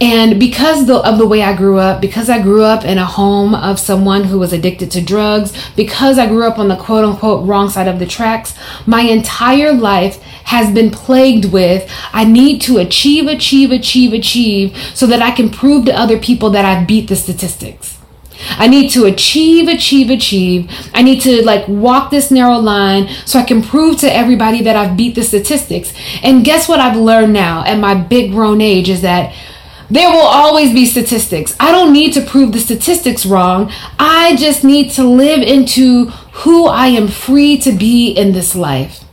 and 0.02 0.40
because 0.40 0.86
the, 0.86 0.96
of 0.96 1.18
the 1.18 1.28
way 1.28 1.44
I 1.44 1.56
grew 1.56 1.78
up, 1.78 2.00
because 2.00 2.30
I 2.30 2.42
grew 2.42 2.64
up 2.64 2.86
in 2.86 2.98
a 2.98 3.06
home 3.06 3.54
of 3.54 3.80
someone 3.80 4.24
who 4.24 4.40
was 4.40 4.54
addicted 4.54 4.92
to 4.92 5.02
drugs, 5.02 5.54
because 5.76 6.18
I 6.18 6.28
grew 6.28 6.48
up 6.48 6.58
on 6.58 6.70
the 6.70 6.78
quote 6.78 7.04
unquote 7.04 7.46
wrong 7.46 7.70
side 7.70 7.88
of 7.88 8.00
the 8.00 8.06
tracks, 8.06 8.56
my 8.86 9.02
entire 9.02 9.74
life 9.74 10.22
has 10.46 10.74
been 10.74 10.90
plagued 10.90 11.46
with 11.46 11.90
I 12.14 12.24
need 12.24 12.62
to 12.64 12.78
achieve, 12.78 13.28
achieve, 13.28 13.72
achieve, 13.72 14.14
achieve 14.14 14.76
so 14.96 15.06
that 15.08 15.22
I 15.22 15.32
can 15.32 15.50
prove 15.50 15.86
to 15.86 15.94
other 15.94 16.18
people 16.18 16.50
that 16.52 16.66
I've 16.66 16.88
beat 16.88 17.10
the 17.10 17.16
statistics. 17.16 18.00
I 18.52 18.68
need 18.68 18.90
to 18.92 19.06
achieve, 19.06 19.68
achieve, 19.68 20.10
achieve. 20.10 20.72
I 20.94 21.02
need 21.02 21.22
to 21.24 21.44
like 21.44 21.68
walk 21.68 22.10
this 22.10 22.32
narrow 22.32 22.58
line 22.58 23.10
so 23.26 23.38
I 23.38 23.44
can 23.44 23.62
prove 23.62 24.00
to 24.00 24.14
everybody 24.14 24.64
that 24.64 24.76
I've 24.78 24.96
beat 24.96 25.16
the 25.16 25.24
statistics. 25.24 25.94
And 26.24 26.46
guess 26.46 26.68
what 26.70 26.80
I've 26.80 26.98
learned 26.98 27.34
now 27.34 27.66
at 27.66 27.78
my 27.80 27.96
big 27.96 28.32
grown 28.32 28.62
age 28.62 28.90
is 28.90 29.02
that 29.02 29.34
there 29.90 30.10
will 30.10 30.20
always 30.20 30.72
be 30.72 30.86
statistics. 30.86 31.56
I 31.60 31.72
don't 31.72 31.92
need 31.92 32.14
to 32.14 32.22
prove 32.22 32.52
the 32.52 32.60
statistics 32.60 33.26
wrong. 33.26 33.72
I 33.98 34.36
just 34.36 34.64
need 34.64 34.92
to 34.92 35.04
live 35.04 35.42
into 35.42 36.06
who 36.44 36.68
I 36.68 36.88
am 36.88 37.08
free 37.08 37.58
to 37.60 37.72
be 37.72 38.12
in 38.12 38.32
this 38.32 38.56
life. 38.56 39.04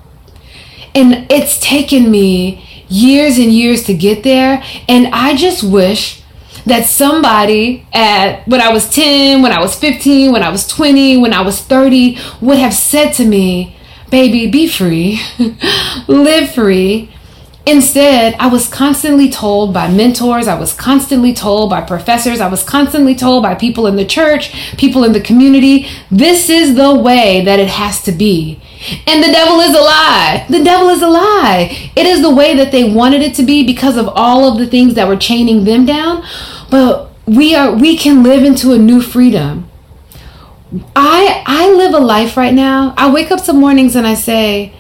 And 0.95 1.31
it's 1.31 1.59
taken 1.61 2.11
me 2.11 2.65
years 2.89 3.39
and 3.39 3.53
years 3.53 3.85
to 3.85 3.95
get 3.95 4.23
there. 4.23 4.63
And 4.89 5.09
I 5.09 5.35
just 5.35 5.63
wish 5.63 6.23
that 6.67 6.87
somebody 6.87 7.87
at 7.93 8.47
when 8.47 8.61
I 8.61 8.73
was 8.73 8.91
10, 8.91 9.43
when 9.43 9.53
I 9.53 9.61
was 9.61 9.75
15, 9.77 10.33
when 10.33 10.43
I 10.43 10.51
was 10.51 10.67
20, 10.67 11.17
when 11.19 11.33
I 11.33 11.43
was 11.43 11.61
30 11.61 12.19
would 12.41 12.59
have 12.59 12.75
said 12.75 13.13
to 13.13 13.25
me, 13.25 13.77
Baby, 14.11 14.49
be 14.49 14.69
free, 14.69 15.21
live 16.07 16.55
free 16.55 17.11
Instead, 17.69 18.37
I 18.39 18.47
was 18.47 18.69
constantly 18.69 19.29
told 19.29 19.75
by 19.75 19.89
mentors, 19.89 20.47
I 20.47 20.57
was 20.57 20.73
constantly 20.73 21.35
told 21.35 21.69
by 21.69 21.81
professors, 21.81 22.41
I 22.41 22.47
was 22.47 22.63
constantly 22.63 23.17
told 23.17 23.43
by 23.43 23.57
people 23.57 23.89
in 23.89 23.97
the 23.97 24.05
church, 24.05 24.53
people 24.77 25.03
in 25.03 25.13
the 25.13 25.21
community, 25.21 25.89
this 26.09 26.49
is 26.49 26.77
the 26.77 26.95
way 26.95 27.45
that 27.45 27.59
it 27.59 27.69
has 27.69 28.01
to 28.05 28.13
be. 28.13 28.61
And 29.09 29.21
the 29.21 29.33
devil 29.33 29.59
is 29.59 29.75
a 29.75 29.81
lie. 29.81 30.47
The 30.49 30.63
devil 30.63 30.91
is 30.91 31.03
a 31.03 31.09
lie. 31.09 31.91
It 31.97 32.07
is 32.07 32.23
the 32.23 32.33
way 32.33 32.55
that 32.55 32.71
they 32.71 32.89
wanted 32.89 33.21
it 33.23 33.35
to 33.35 33.43
be 33.43 33.67
because 33.67 33.97
of 33.97 34.09
all 34.11 34.51
of 34.51 34.59
the 34.59 34.67
things 34.69 34.95
that 34.95 35.09
were 35.09 35.17
chaining 35.17 35.65
them 35.65 35.85
down. 35.85 36.25
But 36.71 37.11
we 37.27 37.57
are 37.57 37.73
we 37.73 37.97
can 37.97 38.23
live 38.23 38.45
into 38.45 38.75
a 38.75 38.79
new 38.79 39.03
freedom. 39.03 39.69
I 40.95 41.43
I 41.47 41.73
live 41.73 41.95
a 41.95 41.99
life 41.99 42.37
right 42.37 42.55
now. 42.55 42.95
I 42.97 43.11
wake 43.11 43.33
up 43.33 43.41
some 43.41 43.59
mornings 43.59 43.97
and 43.97 44.07
I 44.07 44.15
say, 44.15 44.73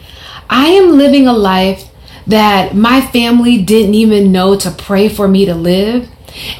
I 0.48 0.68
am 0.68 0.96
living 0.96 1.26
a 1.26 1.32
life 1.32 1.90
that 2.26 2.74
my 2.74 3.00
family 3.00 3.62
didn't 3.62 3.94
even 3.94 4.32
know 4.32 4.56
to 4.58 4.70
pray 4.70 5.08
for 5.08 5.28
me 5.28 5.44
to 5.44 5.54
live. 5.54 6.08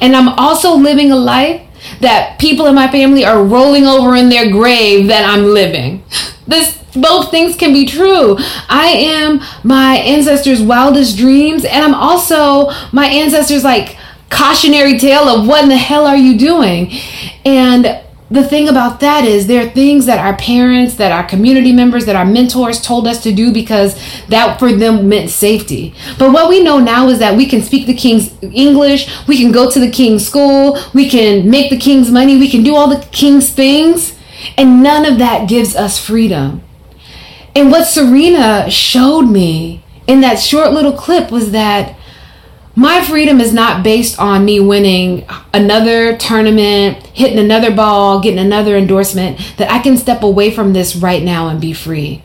And 0.01 0.15
I'm 0.15 0.29
also 0.29 0.75
living 0.75 1.11
a 1.11 1.15
life 1.15 1.61
that 2.01 2.39
people 2.39 2.65
in 2.65 2.75
my 2.75 2.89
family 2.89 3.23
are 3.25 3.43
rolling 3.43 3.85
over 3.85 4.15
in 4.15 4.29
their 4.29 4.51
grave 4.51 5.07
that 5.07 5.25
I'm 5.25 5.45
living. 5.45 6.03
This 6.47 6.81
both 6.93 7.29
things 7.29 7.57
can 7.57 7.73
be 7.73 7.85
true. 7.85 8.37
I 8.69 8.87
am 8.87 9.41
my 9.65 9.97
ancestors' 9.97 10.61
wildest 10.61 11.17
dreams, 11.17 11.65
and 11.65 11.83
I'm 11.83 11.93
also 11.93 12.71
my 12.93 13.05
ancestors' 13.05 13.65
like 13.65 13.97
cautionary 14.29 14.97
tale 14.97 15.23
of 15.23 15.45
what 15.45 15.63
in 15.63 15.69
the 15.69 15.77
hell 15.77 16.05
are 16.07 16.15
you 16.15 16.37
doing? 16.37 16.91
And 17.45 18.01
the 18.29 18.43
thing 18.43 18.67
about 18.67 18.99
that 18.99 19.23
is 19.23 19.47
there 19.47 19.65
are 19.65 19.69
things 19.69 20.05
that 20.05 20.19
our 20.19 20.35
parents 20.37 20.95
that 20.95 21.11
our 21.11 21.23
community 21.23 21.71
members 21.71 22.05
that 22.05 22.15
our 22.15 22.25
mentors 22.25 22.81
told 22.81 23.07
us 23.07 23.23
to 23.23 23.33
do 23.33 23.53
because 23.53 23.95
that 24.27 24.59
for 24.59 24.73
them 24.73 25.07
meant 25.07 25.29
safety. 25.29 25.95
But 26.19 26.33
what 26.33 26.49
we 26.49 26.61
know 26.61 26.79
now 26.79 27.07
is 27.07 27.19
that 27.19 27.37
we 27.37 27.45
can 27.45 27.61
speak 27.61 27.87
the 27.87 27.93
king's 27.93 28.33
english 28.41 29.09
we 29.27 29.37
can 29.37 29.51
go 29.51 29.69
to 29.69 29.79
the 29.79 29.89
king's 29.89 30.27
school 30.27 30.77
we 30.93 31.09
can 31.09 31.49
make 31.49 31.69
the 31.69 31.77
king's 31.77 32.11
money 32.11 32.37
we 32.37 32.49
can 32.49 32.63
do 32.63 32.75
all 32.75 32.87
the 32.87 33.03
king's 33.07 33.49
things 33.49 34.17
and 34.57 34.83
none 34.83 35.05
of 35.05 35.17
that 35.17 35.49
gives 35.49 35.75
us 35.75 35.99
freedom. 35.99 36.61
And 37.55 37.71
what 37.71 37.87
serena 37.87 38.69
showed 38.69 39.23
me 39.23 39.83
in 40.05 40.21
that 40.21 40.39
short 40.39 40.71
little 40.71 40.93
clip 40.93 41.31
was 41.31 41.51
that 41.51 41.96
my 42.77 43.03
freedom 43.03 43.41
is 43.41 43.55
not 43.55 43.83
based 43.83 44.19
on 44.19 44.45
me 44.45 44.59
winning 44.59 45.25
another 45.51 46.15
tournament, 46.15 47.03
hitting 47.07 47.39
another 47.39 47.73
ball, 47.73 48.19
getting 48.19 48.37
another 48.37 48.77
endorsement, 48.77 49.39
that 49.57 49.71
I 49.71 49.79
can 49.79 49.97
step 49.97 50.21
away 50.21 50.51
from 50.51 50.73
this 50.73 50.95
right 50.95 51.23
now 51.23 51.47
and 51.47 51.59
be 51.59 51.73
free. 51.73 52.23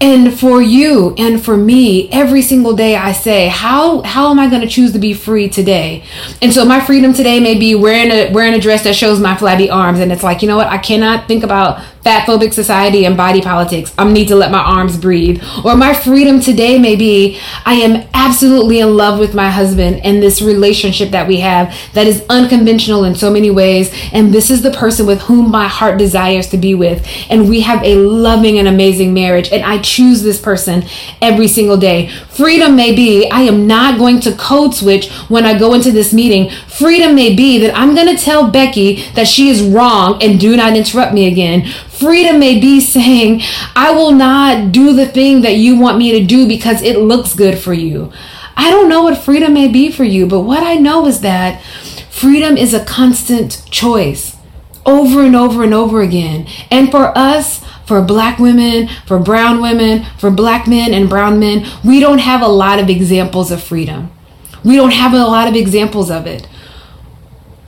And 0.00 0.38
for 0.38 0.62
you 0.62 1.16
and 1.18 1.44
for 1.44 1.56
me, 1.56 2.10
every 2.12 2.42
single 2.42 2.76
day 2.76 2.94
I 2.94 3.10
say, 3.10 3.48
how 3.48 4.02
how 4.02 4.30
am 4.30 4.38
I 4.38 4.48
going 4.48 4.62
to 4.62 4.68
choose 4.68 4.92
to 4.92 5.00
be 5.00 5.14
free 5.14 5.48
today? 5.48 6.04
And 6.40 6.54
so 6.54 6.64
my 6.64 6.80
freedom 6.80 7.12
today 7.12 7.40
may 7.40 7.58
be 7.58 7.74
wearing 7.74 8.12
a 8.12 8.32
wearing 8.32 8.54
a 8.54 8.60
dress 8.60 8.84
that 8.84 8.94
shows 8.94 9.20
my 9.20 9.36
flabby 9.36 9.68
arms 9.68 9.98
and 9.98 10.12
it's 10.12 10.22
like, 10.22 10.42
you 10.42 10.48
know 10.48 10.56
what? 10.56 10.68
I 10.68 10.78
cannot 10.78 11.26
think 11.26 11.42
about 11.42 11.82
fat 12.02 12.26
phobic 12.26 12.52
society 12.52 13.04
and 13.04 13.16
body 13.16 13.42
politics. 13.42 13.92
I 13.98 14.10
need 14.10 14.28
to 14.28 14.36
let 14.36 14.50
my 14.50 14.60
arms 14.60 14.96
breathe. 14.96 15.42
Or 15.64 15.76
my 15.76 15.92
freedom 15.92 16.40
today 16.40 16.78
may 16.78 16.96
be 16.96 17.38
I 17.64 17.74
am 17.74 18.08
absolutely 18.14 18.80
in 18.80 18.96
love 18.96 19.18
with 19.18 19.34
my 19.34 19.50
husband 19.50 20.00
and 20.02 20.22
this 20.22 20.40
relationship 20.40 21.10
that 21.10 21.28
we 21.28 21.40
have 21.40 21.76
that 21.94 22.06
is 22.06 22.24
unconventional 22.30 23.04
in 23.04 23.14
so 23.14 23.30
many 23.30 23.50
ways. 23.50 23.92
And 24.12 24.32
this 24.32 24.50
is 24.50 24.62
the 24.62 24.70
person 24.70 25.06
with 25.06 25.20
whom 25.22 25.50
my 25.50 25.68
heart 25.68 25.98
desires 25.98 26.48
to 26.48 26.56
be 26.56 26.74
with. 26.74 27.06
And 27.28 27.48
we 27.48 27.60
have 27.60 27.82
a 27.84 27.96
loving 27.96 28.58
and 28.58 28.68
amazing 28.68 29.12
marriage. 29.12 29.50
And 29.52 29.62
I 29.62 29.78
choose 29.78 30.22
this 30.22 30.40
person 30.40 30.84
every 31.20 31.48
single 31.48 31.76
day. 31.76 32.08
Freedom 32.08 32.76
may 32.76 32.94
be 32.94 33.28
I 33.30 33.42
am 33.42 33.66
not 33.66 33.98
going 33.98 34.20
to 34.20 34.32
code 34.32 34.74
switch 34.74 35.10
when 35.28 35.44
I 35.44 35.58
go 35.58 35.74
into 35.74 35.92
this 35.92 36.12
meeting. 36.12 36.50
Freedom 36.80 37.14
may 37.14 37.36
be 37.36 37.58
that 37.58 37.76
I'm 37.76 37.94
going 37.94 38.14
to 38.14 38.22
tell 38.22 38.50
Becky 38.50 39.02
that 39.14 39.28
she 39.28 39.50
is 39.50 39.62
wrong 39.62 40.22
and 40.22 40.40
do 40.40 40.56
not 40.56 40.76
interrupt 40.76 41.12
me 41.12 41.26
again 41.26 41.70
Freedom 42.00 42.40
may 42.40 42.58
be 42.58 42.80
saying, 42.80 43.42
I 43.76 43.90
will 43.90 44.12
not 44.12 44.72
do 44.72 44.94
the 44.94 45.06
thing 45.06 45.42
that 45.42 45.56
you 45.56 45.78
want 45.78 45.98
me 45.98 46.18
to 46.18 46.26
do 46.26 46.48
because 46.48 46.80
it 46.80 46.98
looks 46.98 47.34
good 47.34 47.58
for 47.58 47.74
you. 47.74 48.10
I 48.56 48.70
don't 48.70 48.88
know 48.88 49.02
what 49.02 49.18
freedom 49.18 49.52
may 49.52 49.68
be 49.68 49.92
for 49.92 50.04
you, 50.04 50.26
but 50.26 50.40
what 50.40 50.62
I 50.62 50.76
know 50.76 51.06
is 51.06 51.20
that 51.20 51.62
freedom 52.08 52.56
is 52.56 52.72
a 52.72 52.82
constant 52.86 53.66
choice 53.70 54.34
over 54.86 55.22
and 55.22 55.36
over 55.36 55.62
and 55.62 55.74
over 55.74 56.00
again. 56.00 56.46
And 56.70 56.90
for 56.90 57.12
us, 57.14 57.62
for 57.84 58.00
black 58.00 58.38
women, 58.38 58.88
for 59.04 59.18
brown 59.18 59.60
women, 59.60 60.06
for 60.18 60.30
black 60.30 60.66
men 60.66 60.94
and 60.94 61.06
brown 61.06 61.38
men, 61.38 61.66
we 61.84 62.00
don't 62.00 62.20
have 62.20 62.40
a 62.40 62.48
lot 62.48 62.78
of 62.78 62.88
examples 62.88 63.50
of 63.50 63.62
freedom. 63.62 64.10
We 64.64 64.76
don't 64.76 64.94
have 64.94 65.12
a 65.12 65.18
lot 65.18 65.48
of 65.48 65.54
examples 65.54 66.10
of 66.10 66.26
it. 66.26 66.48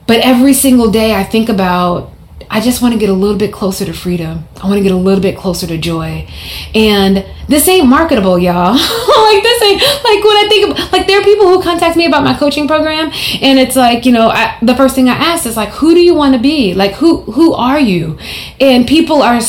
But 0.06 0.20
every 0.20 0.54
single 0.54 0.90
day 0.90 1.14
I 1.14 1.24
think 1.24 1.48
about 1.48 2.12
I 2.50 2.60
just 2.60 2.82
want 2.82 2.92
to 2.92 3.00
get 3.00 3.08
a 3.08 3.14
little 3.14 3.38
bit 3.38 3.50
closer 3.50 3.86
to 3.86 3.94
freedom. 3.94 4.46
I 4.62 4.66
want 4.66 4.76
to 4.76 4.82
get 4.82 4.92
a 4.92 4.96
little 4.96 5.22
bit 5.22 5.38
closer 5.38 5.66
to 5.66 5.78
joy. 5.78 6.28
And 6.74 7.24
this 7.48 7.66
ain't 7.66 7.88
marketable, 7.88 8.38
y'all. 8.38 8.72
like 8.74 9.42
this 9.42 9.62
ain't 9.62 9.80
like 9.80 10.22
when 10.22 10.36
I 10.36 10.46
think 10.50 10.70
of 10.70 10.92
like 10.92 11.06
there 11.06 11.18
are 11.18 11.24
people 11.24 11.48
who 11.48 11.62
contact 11.62 11.96
me 11.96 12.04
about 12.04 12.24
my 12.24 12.36
coaching 12.36 12.68
program 12.68 13.10
and 13.40 13.58
it's 13.58 13.74
like, 13.74 14.04
you 14.04 14.12
know, 14.12 14.28
I, 14.28 14.58
the 14.60 14.76
first 14.76 14.94
thing 14.94 15.08
I 15.08 15.14
ask 15.14 15.46
is 15.46 15.56
like 15.56 15.70
who 15.70 15.94
do 15.94 16.00
you 16.00 16.14
want 16.14 16.34
to 16.34 16.40
be? 16.40 16.74
Like 16.74 16.92
who 16.92 17.22
who 17.22 17.54
are 17.54 17.80
you? 17.80 18.18
And 18.60 18.86
people 18.86 19.22
are 19.22 19.40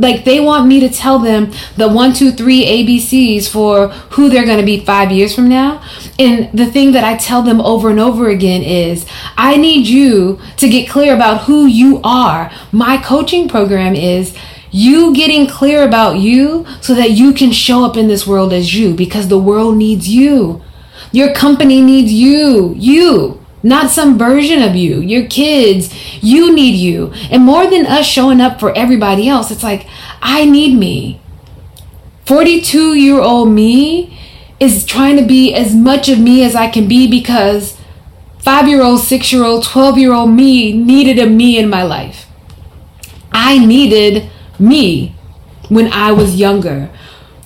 like 0.00 0.24
they 0.24 0.40
want 0.40 0.66
me 0.66 0.80
to 0.80 0.88
tell 0.88 1.18
them 1.18 1.52
the 1.76 1.88
one, 1.88 2.12
two, 2.12 2.30
three 2.32 2.64
ABCs 2.64 3.48
for 3.48 3.88
who 3.88 4.28
they're 4.28 4.46
going 4.46 4.58
to 4.58 4.64
be 4.64 4.84
five 4.84 5.10
years 5.10 5.34
from 5.34 5.48
now. 5.48 5.82
And 6.18 6.50
the 6.56 6.66
thing 6.66 6.92
that 6.92 7.04
I 7.04 7.16
tell 7.16 7.42
them 7.42 7.60
over 7.60 7.90
and 7.90 8.00
over 8.00 8.28
again 8.28 8.62
is 8.62 9.06
I 9.36 9.56
need 9.56 9.86
you 9.86 10.40
to 10.56 10.68
get 10.68 10.88
clear 10.88 11.14
about 11.14 11.42
who 11.42 11.66
you 11.66 12.00
are. 12.04 12.50
My 12.72 12.98
coaching 12.98 13.48
program 13.48 13.94
is 13.94 14.36
you 14.70 15.14
getting 15.14 15.46
clear 15.46 15.82
about 15.82 16.18
you 16.18 16.66
so 16.80 16.94
that 16.94 17.12
you 17.12 17.32
can 17.32 17.52
show 17.52 17.84
up 17.84 17.96
in 17.96 18.08
this 18.08 18.26
world 18.26 18.52
as 18.52 18.74
you 18.74 18.94
because 18.94 19.28
the 19.28 19.38
world 19.38 19.76
needs 19.76 20.08
you. 20.08 20.62
Your 21.12 21.32
company 21.32 21.80
needs 21.80 22.12
you. 22.12 22.74
You 22.76 23.44
not 23.68 23.90
some 23.90 24.18
version 24.18 24.62
of 24.62 24.74
you, 24.74 25.00
your 25.00 25.26
kids. 25.26 25.94
You 26.22 26.54
need 26.54 26.74
you. 26.74 27.12
And 27.30 27.44
more 27.44 27.68
than 27.68 27.86
us 27.86 28.06
showing 28.06 28.40
up 28.40 28.58
for 28.58 28.76
everybody 28.76 29.28
else, 29.28 29.50
it's 29.50 29.62
like, 29.62 29.86
I 30.20 30.44
need 30.44 30.78
me. 30.78 31.20
42 32.26 32.94
year 32.94 33.20
old 33.20 33.50
me 33.50 34.18
is 34.60 34.84
trying 34.84 35.16
to 35.16 35.24
be 35.24 35.54
as 35.54 35.74
much 35.74 36.08
of 36.08 36.18
me 36.18 36.44
as 36.44 36.54
I 36.54 36.68
can 36.68 36.88
be 36.88 37.08
because 37.08 37.78
five 38.38 38.68
year 38.68 38.82
old, 38.82 39.00
six 39.00 39.32
year 39.32 39.44
old, 39.44 39.64
12 39.64 39.98
year 39.98 40.12
old 40.12 40.30
me 40.30 40.72
needed 40.72 41.18
a 41.18 41.28
me 41.28 41.58
in 41.58 41.70
my 41.70 41.82
life. 41.82 42.26
I 43.32 43.64
needed 43.64 44.30
me 44.58 45.14
when 45.68 45.92
I 45.92 46.12
was 46.12 46.36
younger 46.36 46.90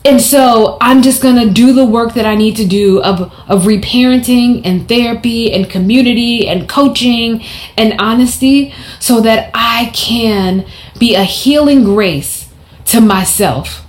and 0.04 0.20
so 0.20 0.78
I'm 0.80 1.02
just 1.02 1.22
gonna 1.22 1.48
do 1.48 1.72
the 1.72 1.84
work 1.84 2.14
that 2.14 2.26
I 2.26 2.34
need 2.34 2.56
to 2.56 2.66
do 2.66 3.02
of 3.02 3.32
of 3.48 3.62
reparenting 3.62 4.62
and 4.64 4.88
therapy 4.88 5.52
and 5.52 5.70
community 5.70 6.48
and 6.48 6.68
coaching 6.68 7.44
and 7.76 7.94
honesty 8.00 8.74
so 8.98 9.20
that 9.20 9.50
I 9.54 9.90
can 9.94 10.66
be 10.98 11.14
a 11.14 11.24
healing 11.24 11.84
grace 11.84 12.48
to 12.86 13.00
myself. 13.00 13.86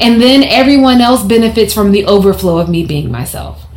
And 0.00 0.20
then 0.20 0.42
everyone 0.42 1.00
else 1.00 1.22
benefits 1.22 1.72
from 1.72 1.92
the 1.92 2.04
overflow 2.04 2.58
of 2.58 2.68
me 2.68 2.84
being 2.84 3.10
myself 3.12 3.67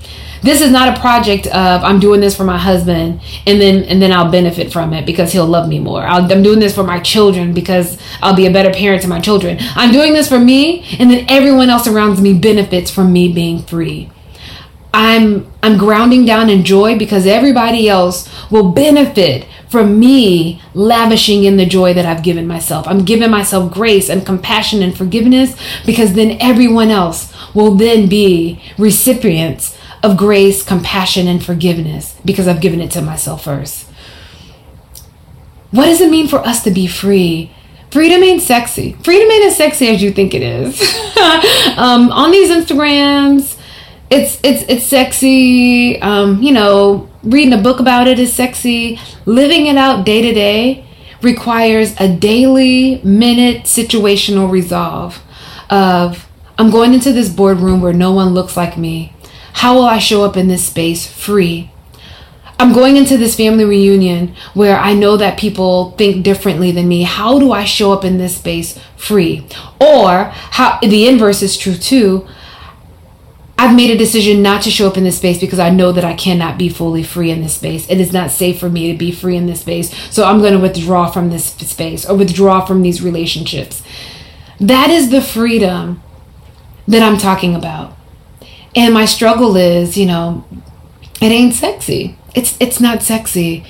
this 0.42 0.62
is 0.62 0.72
not 0.72 0.96
a 0.96 1.00
project 1.00 1.48
of 1.48 1.84
I'm 1.84 2.00
doing 2.00 2.20
this 2.20 2.36
for 2.36 2.44
my 2.44 2.58
husband 2.58 3.22
and 3.46 3.62
then 3.62 3.84
and 3.84 4.02
then 4.02 4.12
I'll 4.12 4.32
benefit 4.32 4.72
from 4.72 4.94
it 4.94 5.06
because 5.06 5.32
he'll 5.32 5.46
love 5.46 5.68
me 5.68 5.80
more. 5.80 6.04
i 6.04 6.18
am 6.18 6.44
doing 6.44 6.60
this 6.60 6.74
for 6.74 6.84
my 6.84 7.00
children 7.00 7.54
because 7.54 7.98
I'll 8.22 8.36
be 8.36 8.48
a 8.48 8.52
better 8.52 8.72
parent 8.72 9.02
to 9.04 9.08
my 9.08 9.20
children. 9.20 9.58
I'm 9.76 9.92
doing 9.92 10.14
this 10.14 10.28
for 10.28 10.40
me 10.40 10.84
and 11.00 11.10
then 11.12 11.26
everyone 11.30 11.70
else 11.70 11.88
around 11.88 12.22
me 12.22 12.34
benefits 12.34 12.90
from 12.90 13.14
me 13.14 13.32
being 13.32 13.62
free. 13.62 14.10
I'm 14.94 15.50
I'm 15.64 15.78
grounding 15.78 16.26
down 16.26 16.50
in 16.50 16.66
joy 16.66 16.98
because 16.98 17.26
everybody 17.26 17.88
else 17.88 18.28
will 18.50 18.72
benefit 18.72 19.48
from 19.70 20.00
me 20.00 20.62
lavishing 20.74 21.46
in 21.46 21.56
the 21.56 21.66
joy 21.66 21.94
that 21.94 22.06
I've 22.06 22.24
given 22.24 22.46
myself. 22.46 22.86
I'm 22.88 23.06
giving 23.06 23.32
myself 23.32 23.72
grace 23.72 24.10
and 24.10 24.26
compassion 24.26 24.84
and 24.84 24.98
forgiveness 24.98 25.56
because 25.86 26.14
then 26.14 26.38
everyone 26.42 26.90
else 26.90 27.34
will 27.56 27.76
then 27.76 28.10
be 28.10 28.62
recipients 28.78 29.78
of 30.04 30.18
grace, 30.18 30.64
compassion, 30.64 31.28
and 31.28 31.44
forgiveness 31.44 32.16
because 32.26 32.48
I've 32.48 32.62
given 32.62 32.82
it 32.82 32.92
to 32.92 33.02
myself 33.02 33.44
first. 33.44 33.88
What 35.72 35.86
does 35.86 36.02
it 36.02 36.12
mean 36.12 36.28
for 36.28 36.40
us 36.40 36.64
to 36.64 36.72
be 36.72 36.88
free? 36.88 37.52
Freedom 37.92 38.24
ain't 38.24 38.42
sexy. 38.42 38.94
Freedom 39.04 39.30
ain't 39.30 39.46
as 39.46 39.58
sexy 39.58 39.88
as 39.88 40.02
you 40.02 40.12
think 40.12 40.34
it 40.34 40.42
is. 40.42 40.82
um, 41.78 42.12
on 42.12 42.32
these 42.32 42.50
Instagrams, 42.50 43.58
it's 44.10 44.40
it's 44.44 44.64
it's 44.70 44.84
sexy. 44.84 46.02
Um, 46.02 46.42
you 46.42 46.52
know, 46.52 47.10
reading 47.24 47.54
a 47.54 47.62
book 47.62 47.80
about 47.80 48.08
it 48.08 48.20
is 48.20 48.34
sexy. 48.34 49.00
Living 49.26 49.68
it 49.68 49.78
out 49.78 50.06
day 50.06 50.22
to 50.22 50.34
day 50.34 50.86
requires 51.22 51.94
a 52.00 52.14
daily 52.14 53.02
minute 53.04 53.64
situational 53.64 54.50
resolve 54.50 55.22
of 55.70 56.28
I'm 56.58 56.70
going 56.70 56.94
into 56.94 57.14
this 57.14 57.30
boardroom 57.30 57.82
where 57.82 57.94
no 57.94 58.12
one 58.12 58.34
looks 58.34 58.58
like 58.58 58.78
me. 58.78 59.14
How 59.54 59.76
will 59.76 59.86
I 59.86 60.00
show 60.00 60.24
up 60.24 60.38
in 60.38 60.48
this 60.48 60.66
space 60.66 61.06
free? 61.06 61.72
I'm 62.62 62.74
going 62.74 62.96
into 62.96 63.18
this 63.18 63.36
family 63.36 63.66
reunion 63.66 64.36
where 64.54 64.78
I 64.78 64.94
know 64.94 65.18
that 65.18 65.40
people 65.40 65.92
think 65.98 66.24
differently 66.24 66.72
than 66.72 66.88
me. 66.88 67.02
How 67.02 67.40
do 67.40 67.52
I 67.52 67.64
show 67.66 67.92
up 67.92 68.06
in 68.06 68.20
this 68.20 68.38
space 68.38 68.80
free? 68.96 69.48
Or 69.80 70.26
how 70.26 70.80
the 70.80 71.08
inverse 71.08 71.42
is 71.42 71.58
true 71.58 71.74
too. 71.74 72.28
I've 73.58 73.76
made 73.76 73.90
a 73.90 73.98
decision 73.98 74.44
not 74.44 74.62
to 74.64 74.72
show 74.72 74.88
up 74.88 74.98
in 74.98 75.04
this 75.04 75.18
space 75.18 75.40
because 75.40 75.58
I 75.58 75.72
know 75.72 75.92
that 75.92 76.06
I 76.06 76.14
cannot 76.14 76.60
be 76.60 76.70
fully 76.70 77.02
free 77.02 77.32
in 77.32 77.42
this 77.42 77.56
space. 77.56 77.90
It 77.90 78.00
is 78.00 78.14
not 78.14 78.30
safe 78.30 78.60
for 78.60 78.70
me 78.70 78.92
to 78.92 78.98
be 78.98 79.12
free 79.12 79.36
in 79.36 79.48
this 79.48 79.62
space. 79.62 79.92
So 80.12 80.26
I'm 80.26 80.40
going 80.40 80.54
to 80.54 80.60
withdraw 80.60 81.10
from 81.10 81.32
this 81.32 81.46
space 81.46 82.08
or 82.08 82.16
withdraw 82.16 82.64
from 82.64 82.84
these 82.84 83.02
relationships. 83.02 83.84
That 84.60 84.92
is 84.92 85.10
the 85.10 85.22
freedom 85.22 86.02
that 86.88 87.02
I'm 87.02 87.18
talking 87.18 87.56
about. 87.56 87.98
And 88.76 88.94
my 88.94 89.06
struggle 89.06 89.56
is, 89.58 89.98
you 89.98 90.06
know, 90.06 90.46
it 91.22 91.32
ain't 91.32 91.54
sexy. 91.54 92.18
It's 92.36 92.58
it's 92.60 92.80
not 92.80 93.04
sexy. 93.04 93.66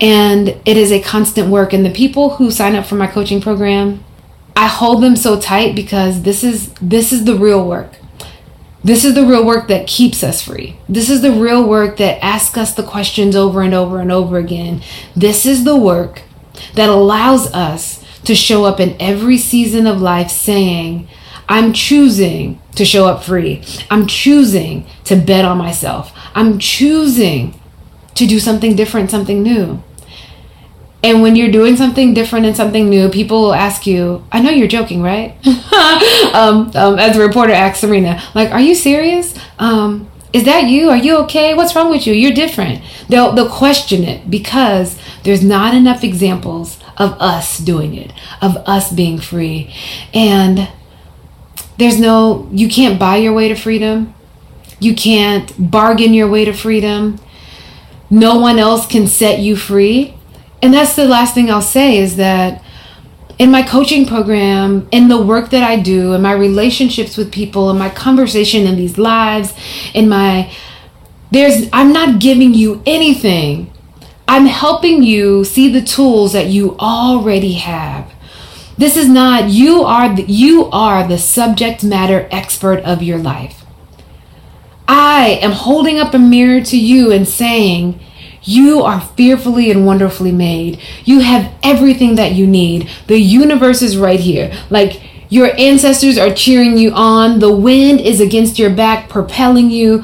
And 0.00 0.48
it 0.64 0.76
is 0.76 0.90
a 0.90 1.00
constant 1.00 1.48
work 1.48 1.72
and 1.72 1.84
the 1.84 1.90
people 1.90 2.36
who 2.36 2.50
sign 2.50 2.74
up 2.74 2.86
for 2.86 2.94
my 2.94 3.06
coaching 3.06 3.40
program, 3.40 4.02
I 4.56 4.66
hold 4.66 5.02
them 5.02 5.14
so 5.14 5.38
tight 5.38 5.74
because 5.74 6.22
this 6.22 6.42
is 6.42 6.72
this 6.80 7.12
is 7.12 7.24
the 7.24 7.36
real 7.36 7.66
work. 7.66 7.96
This 8.82 9.04
is 9.04 9.14
the 9.14 9.26
real 9.26 9.44
work 9.44 9.68
that 9.68 9.86
keeps 9.86 10.24
us 10.24 10.42
free. 10.42 10.78
This 10.88 11.10
is 11.10 11.20
the 11.20 11.32
real 11.32 11.68
work 11.68 11.98
that 11.98 12.24
asks 12.24 12.56
us 12.56 12.74
the 12.74 12.82
questions 12.82 13.36
over 13.36 13.60
and 13.60 13.74
over 13.74 14.00
and 14.00 14.10
over 14.10 14.38
again. 14.38 14.82
This 15.14 15.44
is 15.44 15.64
the 15.64 15.76
work 15.76 16.22
that 16.74 16.88
allows 16.88 17.52
us 17.52 18.02
to 18.24 18.34
show 18.34 18.64
up 18.64 18.80
in 18.80 18.96
every 18.98 19.36
season 19.36 19.86
of 19.86 20.00
life 20.00 20.30
saying, 20.30 21.08
I'm 21.50 21.72
choosing 21.72 22.62
to 22.76 22.84
show 22.84 23.06
up 23.06 23.24
free. 23.24 23.62
I'm 23.90 24.06
choosing 24.06 24.86
to 25.04 25.16
bet 25.16 25.44
on 25.44 25.58
myself. 25.58 26.12
I'm 26.34 26.60
choosing 26.60 27.60
to 28.14 28.26
do 28.26 28.38
something 28.38 28.76
different, 28.76 29.10
something 29.10 29.42
new. 29.42 29.82
And 31.02 31.22
when 31.22 31.34
you're 31.34 31.50
doing 31.50 31.76
something 31.76 32.14
different 32.14 32.46
and 32.46 32.56
something 32.56 32.88
new, 32.88 33.08
people 33.08 33.42
will 33.42 33.54
ask 33.54 33.84
you, 33.84 34.24
I 34.30 34.40
know 34.40 34.50
you're 34.50 34.68
joking, 34.68 35.02
right? 35.02 35.34
um, 36.34 36.70
um, 36.74 36.98
as 37.00 37.16
a 37.16 37.20
reporter 37.20 37.52
asked 37.52 37.80
Serena, 37.80 38.22
like, 38.34 38.52
are 38.52 38.60
you 38.60 38.76
serious? 38.76 39.36
Um, 39.58 40.08
is 40.32 40.44
that 40.44 40.68
you? 40.68 40.90
Are 40.90 40.96
you 40.96 41.16
okay? 41.24 41.54
What's 41.54 41.74
wrong 41.74 41.90
with 41.90 42.06
you? 42.06 42.12
You're 42.12 42.32
different. 42.34 42.80
They'll, 43.08 43.32
they'll 43.32 43.50
question 43.50 44.04
it 44.04 44.30
because 44.30 44.96
there's 45.24 45.42
not 45.42 45.74
enough 45.74 46.04
examples 46.04 46.78
of 46.96 47.12
us 47.20 47.58
doing 47.58 47.94
it, 47.94 48.12
of 48.40 48.56
us 48.58 48.92
being 48.92 49.18
free. 49.18 49.74
And 50.14 50.68
there's 51.80 51.98
no, 51.98 52.46
you 52.52 52.68
can't 52.68 52.98
buy 52.98 53.16
your 53.16 53.32
way 53.32 53.48
to 53.48 53.54
freedom. 53.54 54.14
You 54.80 54.94
can't 54.94 55.70
bargain 55.70 56.12
your 56.12 56.28
way 56.28 56.44
to 56.44 56.52
freedom. 56.52 57.18
No 58.10 58.38
one 58.38 58.58
else 58.58 58.86
can 58.86 59.06
set 59.06 59.38
you 59.38 59.56
free. 59.56 60.14
And 60.62 60.74
that's 60.74 60.94
the 60.94 61.06
last 61.06 61.34
thing 61.34 61.50
I'll 61.50 61.62
say 61.62 61.96
is 61.96 62.16
that 62.16 62.62
in 63.38 63.50
my 63.50 63.62
coaching 63.62 64.04
program, 64.04 64.86
in 64.90 65.08
the 65.08 65.22
work 65.22 65.48
that 65.50 65.62
I 65.62 65.80
do, 65.80 66.12
in 66.12 66.20
my 66.20 66.32
relationships 66.32 67.16
with 67.16 67.32
people, 67.32 67.70
in 67.70 67.78
my 67.78 67.88
conversation 67.88 68.66
in 68.66 68.76
these 68.76 68.98
lives, 68.98 69.54
in 69.94 70.06
my 70.06 70.52
there's 71.30 71.66
I'm 71.72 71.94
not 71.94 72.20
giving 72.20 72.52
you 72.52 72.82
anything. 72.84 73.72
I'm 74.28 74.44
helping 74.44 75.02
you 75.02 75.44
see 75.44 75.72
the 75.72 75.80
tools 75.80 76.34
that 76.34 76.48
you 76.48 76.76
already 76.78 77.54
have. 77.54 78.12
This 78.80 78.96
is 78.96 79.10
not 79.10 79.50
you 79.50 79.82
are 79.82 80.16
the, 80.16 80.22
you 80.22 80.70
are 80.72 81.06
the 81.06 81.18
subject 81.18 81.84
matter 81.84 82.26
expert 82.30 82.78
of 82.78 83.02
your 83.02 83.18
life. 83.18 83.62
I 84.88 85.38
am 85.42 85.52
holding 85.52 85.98
up 85.98 86.14
a 86.14 86.18
mirror 86.18 86.62
to 86.62 86.78
you 86.78 87.12
and 87.12 87.28
saying, 87.28 88.00
you 88.42 88.80
are 88.80 89.02
fearfully 89.02 89.70
and 89.70 89.84
wonderfully 89.84 90.32
made. 90.32 90.80
You 91.04 91.20
have 91.20 91.52
everything 91.62 92.14
that 92.14 92.32
you 92.32 92.46
need. 92.46 92.88
The 93.06 93.18
universe 93.18 93.82
is 93.82 93.98
right 93.98 94.18
here. 94.18 94.50
Like 94.70 95.02
your 95.28 95.54
ancestors 95.58 96.16
are 96.16 96.32
cheering 96.32 96.78
you 96.78 96.90
on. 96.92 97.38
The 97.38 97.52
wind 97.52 98.00
is 98.00 98.18
against 98.18 98.58
your 98.58 98.70
back, 98.70 99.10
propelling 99.10 99.70
you. 99.70 100.02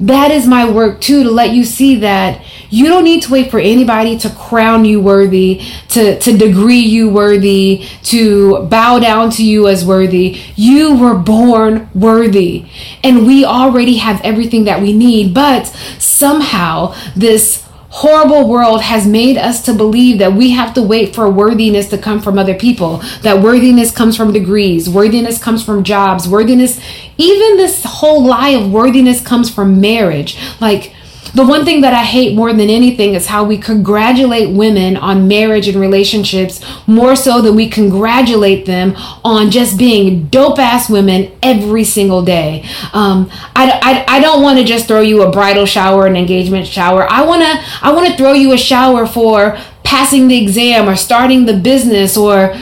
That 0.00 0.30
is 0.30 0.46
my 0.46 0.70
work 0.70 1.00
too, 1.00 1.22
to 1.24 1.30
let 1.30 1.50
you 1.50 1.64
see 1.64 1.96
that 2.00 2.44
you 2.68 2.86
don't 2.86 3.04
need 3.04 3.22
to 3.22 3.32
wait 3.32 3.50
for 3.50 3.58
anybody 3.58 4.18
to 4.18 4.30
crown 4.30 4.84
you 4.84 5.00
worthy, 5.00 5.62
to, 5.90 6.18
to 6.18 6.36
degree 6.36 6.80
you 6.80 7.08
worthy, 7.08 7.86
to 8.04 8.64
bow 8.64 8.98
down 8.98 9.30
to 9.30 9.44
you 9.44 9.68
as 9.68 9.84
worthy. 9.84 10.40
You 10.56 10.98
were 10.98 11.14
born 11.14 11.88
worthy. 11.94 12.66
And 13.02 13.26
we 13.26 13.44
already 13.44 13.96
have 13.96 14.20
everything 14.22 14.64
that 14.64 14.82
we 14.82 14.92
need. 14.92 15.32
But 15.32 15.66
somehow, 15.98 16.94
this 17.14 17.65
horrible 17.96 18.46
world 18.46 18.82
has 18.82 19.06
made 19.06 19.38
us 19.38 19.62
to 19.62 19.72
believe 19.72 20.18
that 20.18 20.34
we 20.34 20.50
have 20.50 20.74
to 20.74 20.82
wait 20.82 21.14
for 21.14 21.30
worthiness 21.30 21.88
to 21.88 21.96
come 21.96 22.20
from 22.20 22.38
other 22.38 22.54
people, 22.54 22.98
that 23.22 23.42
worthiness 23.42 23.90
comes 23.90 24.14
from 24.14 24.34
degrees, 24.34 24.86
worthiness 24.86 25.42
comes 25.42 25.64
from 25.64 25.82
jobs, 25.82 26.28
worthiness, 26.28 26.78
even 27.16 27.56
this 27.56 27.82
whole 27.84 28.22
lie 28.22 28.50
of 28.50 28.70
worthiness 28.70 29.22
comes 29.22 29.48
from 29.48 29.80
marriage. 29.80 30.36
Like, 30.60 30.92
The 31.36 31.44
one 31.44 31.66
thing 31.66 31.82
that 31.82 31.92
I 31.92 32.02
hate 32.02 32.34
more 32.34 32.50
than 32.54 32.70
anything 32.70 33.12
is 33.12 33.26
how 33.26 33.44
we 33.44 33.58
congratulate 33.58 34.56
women 34.56 34.96
on 34.96 35.28
marriage 35.28 35.68
and 35.68 35.78
relationships 35.78 36.64
more 36.86 37.14
so 37.14 37.42
than 37.42 37.54
we 37.54 37.68
congratulate 37.68 38.64
them 38.64 38.94
on 39.22 39.50
just 39.50 39.78
being 39.78 40.28
dope 40.28 40.58
ass 40.58 40.88
women 40.88 41.30
every 41.42 41.84
single 41.84 42.24
day. 42.24 42.64
Um, 42.94 43.28
I, 43.54 43.78
I, 43.82 44.16
I 44.16 44.20
don't 44.20 44.42
want 44.42 44.58
to 44.60 44.64
just 44.64 44.88
throw 44.88 45.02
you 45.02 45.24
a 45.24 45.30
bridal 45.30 45.66
shower, 45.66 46.06
an 46.06 46.16
engagement 46.16 46.66
shower. 46.66 47.06
I 47.06 47.22
want 47.26 47.42
to 47.42 47.62
I 47.82 47.92
want 47.92 48.06
to 48.08 48.16
throw 48.16 48.32
you 48.32 48.54
a 48.54 48.58
shower 48.58 49.06
for 49.06 49.58
passing 49.84 50.28
the 50.28 50.42
exam 50.42 50.88
or 50.88 50.96
starting 50.96 51.44
the 51.44 51.58
business 51.58 52.16
or 52.16 52.56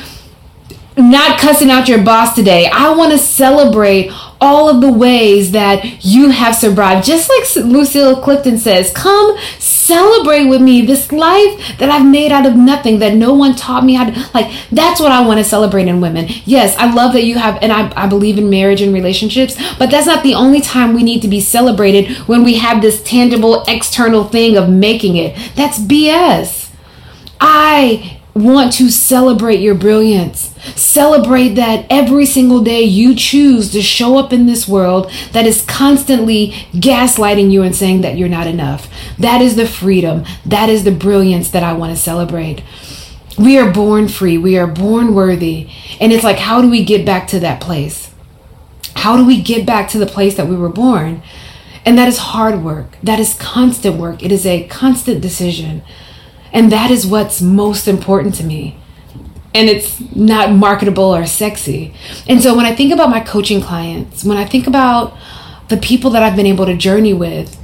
not 0.97 1.39
cussing 1.39 1.71
out 1.71 1.89
your 1.89 2.03
boss 2.03 2.35
today. 2.35 2.69
I 2.73 2.93
want 2.95 3.13
to 3.13 3.19
celebrate 3.19 4.11
all 4.45 4.69
of 4.69 4.81
the 4.81 4.93
ways 4.93 5.53
that 5.53 6.05
you 6.05 6.31
have 6.31 6.55
survived. 6.55 7.07
Just 7.07 7.29
like 7.29 7.65
Lucille 7.65 8.21
Clifton 8.21 8.59
says, 8.59 8.93
come 8.93 9.37
celebrate 9.59 10.47
with 10.47 10.61
me 10.61 10.83
this 10.83 11.11
life 11.13 11.79
that 11.79 11.91
I've 11.91 12.07
made 12.07 12.33
out 12.33 12.47
of 12.47 12.57
nothing, 12.57 12.99
that 13.01 13.15
no 13.15 13.35
one 13.35 13.55
taught 13.55 13.85
me 13.85 13.95
how 13.95 14.11
to. 14.11 14.31
Like, 14.35 14.53
that's 14.71 15.01
what 15.01 15.13
I 15.13 15.27
want 15.27 15.39
to 15.39 15.45
celebrate 15.45 15.89
in 15.89 16.01
women. 16.01 16.27
Yes, 16.45 16.77
I 16.77 16.93
love 16.93 17.13
that 17.15 17.25
you 17.25 17.39
have, 17.39 17.59
and 17.63 17.73
I, 17.73 17.93
I 18.05 18.07
believe 18.07 18.39
in 18.39 18.51
marriage 18.51 18.81
and 18.81 18.95
relationships, 18.95 19.57
but 19.79 19.91
that's 19.91 20.07
not 20.07 20.23
the 20.23 20.35
only 20.35 20.61
time 20.61 20.95
we 20.95 21.03
need 21.03 21.23
to 21.23 21.29
be 21.29 21.41
celebrated 21.41 22.17
when 22.29 22.45
we 22.45 22.55
have 22.55 22.83
this 22.83 23.03
tangible 23.03 23.65
external 23.67 24.25
thing 24.25 24.57
of 24.57 24.69
making 24.69 25.17
it. 25.17 25.37
That's 25.55 25.79
BS. 25.79 26.71
I 27.41 28.21
want 28.35 28.73
to 28.75 28.91
celebrate 28.91 29.61
your 29.61 29.75
brilliance. 29.75 30.54
Celebrate 30.75 31.51
that 31.51 31.87
every 31.91 32.27
single 32.27 32.63
day 32.63 32.83
you 32.83 33.15
choose 33.15 33.71
to 33.73 33.83
show 33.83 34.19
up 34.19 34.33
in 34.33 34.47
this 34.47 34.67
world 34.67 35.11
that 35.33 35.47
is 35.47 35.65
constantly 35.67 36.51
gaslighting 36.73 37.51
you 37.51 37.63
and 37.63 37.77
saying 37.77 38.01
that 38.01 38.17
you're 38.17 38.29
not 38.29 38.47
enough. 38.47 38.89
That 39.19 39.43
is 39.43 39.57
the 39.57 39.67
freedom. 39.67 40.25
That 40.45 40.69
is 40.69 40.85
the 40.85 40.93
brilliance 40.93 41.51
that 41.51 41.63
I 41.63 41.75
want 41.75 41.95
to 41.95 42.03
celebrate. 42.03 42.63
We 43.39 43.59
are 43.59 43.71
born 43.71 44.09
free. 44.09 44.39
We 44.39 44.57
are 44.57 44.67
born 44.67 45.15
worthy. 45.15 45.69
And 46.01 46.13
it's 46.13 46.25
like, 46.25 46.39
how 46.39 46.63
do 46.63 46.71
we 46.71 46.85
get 46.85 47.05
back 47.05 47.27
to 47.29 47.41
that 47.41 47.61
place? 47.61 48.13
How 48.97 49.17
do 49.17 49.27
we 49.27 49.43
get 49.43 49.67
back 49.67 49.89
to 49.91 49.99
the 49.99 50.07
place 50.07 50.37
that 50.37 50.49
we 50.49 50.57
were 50.57 50.69
born? 50.69 51.23
And 51.85 51.99
that 51.99 52.09
is 52.09 52.19
hard 52.19 52.63
work. 52.63 52.97
That 53.03 53.21
is 53.21 53.35
constant 53.35 53.97
work. 53.97 54.23
It 54.23 54.33
is 54.33 54.47
a 54.47 54.67
constant 54.69 55.21
decision. 55.21 55.83
And 56.53 56.73
that 56.73 56.91
is 56.91 57.07
what's 57.07 57.43
most 57.43 57.89
important 57.89 58.35
to 58.37 58.45
me. 58.45 58.79
And 59.55 59.69
it's 59.69 60.01
not 60.15 60.51
marketable 60.51 61.15
or 61.15 61.27
sexy. 61.27 61.95
And 62.29 62.43
so 62.43 62.57
when 62.57 62.67
I 62.67 62.75
think 62.75 62.93
about 62.93 63.09
my 63.09 63.21
coaching 63.21 63.61
clients, 63.61 64.25
when 64.25 64.37
I 64.37 64.45
think 64.45 64.67
about 64.67 65.17
the 65.69 65.77
people 65.77 66.11
that 66.11 66.23
I've 66.23 66.37
been 66.37 66.47
able 66.47 66.67
to 66.67 66.77
journey 66.77 67.15
with, 67.15 67.57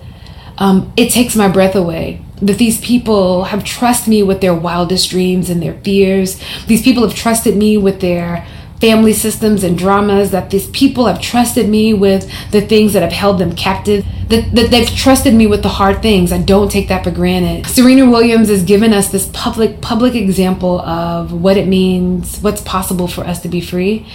um, 0.59 0.92
it 0.96 1.11
takes 1.11 1.35
my 1.35 1.48
breath 1.48 1.74
away 1.74 2.22
that 2.42 2.59
these 2.59 2.81
people 2.81 3.44
have 3.44 3.64
trusted 3.64 4.09
me 4.09 4.22
with 4.22 4.40
their 4.40 4.55
wildest 4.55 5.11
dreams 5.11 5.50
and 5.50 5.62
their 5.62 5.74
fears. 5.81 6.40
These 6.66 6.83
people 6.83 7.07
have 7.07 7.14
trusted 7.14 7.57
me 7.57 7.76
with 7.76 8.00
their 8.00 8.46
family 8.80 9.12
systems 9.12 9.62
and 9.62 9.76
dramas, 9.76 10.30
that 10.30 10.50
these 10.50 10.68
people 10.70 11.06
have 11.06 11.20
trusted 11.20 11.68
me 11.68 11.92
with 11.92 12.30
the 12.50 12.62
things 12.62 12.94
that 12.94 13.02
have 13.02 13.12
held 13.12 13.38
them 13.38 13.54
captive, 13.54 14.04
that, 14.28 14.54
that 14.54 14.70
they've 14.70 14.88
trusted 14.88 15.34
me 15.34 15.46
with 15.46 15.62
the 15.62 15.68
hard 15.68 16.00
things. 16.00 16.32
I 16.32 16.38
don't 16.40 16.70
take 16.70 16.88
that 16.88 17.04
for 17.04 17.10
granted. 17.10 17.66
Serena 17.66 18.08
Williams 18.08 18.48
has 18.48 18.64
given 18.64 18.94
us 18.94 19.10
this 19.12 19.28
public 19.32 19.80
public 19.82 20.14
example 20.14 20.80
of 20.80 21.32
what 21.32 21.58
it 21.58 21.68
means, 21.68 22.40
what's 22.40 22.62
possible 22.62 23.06
for 23.06 23.22
us 23.22 23.42
to 23.42 23.48
be 23.48 23.60
free. 23.60 24.06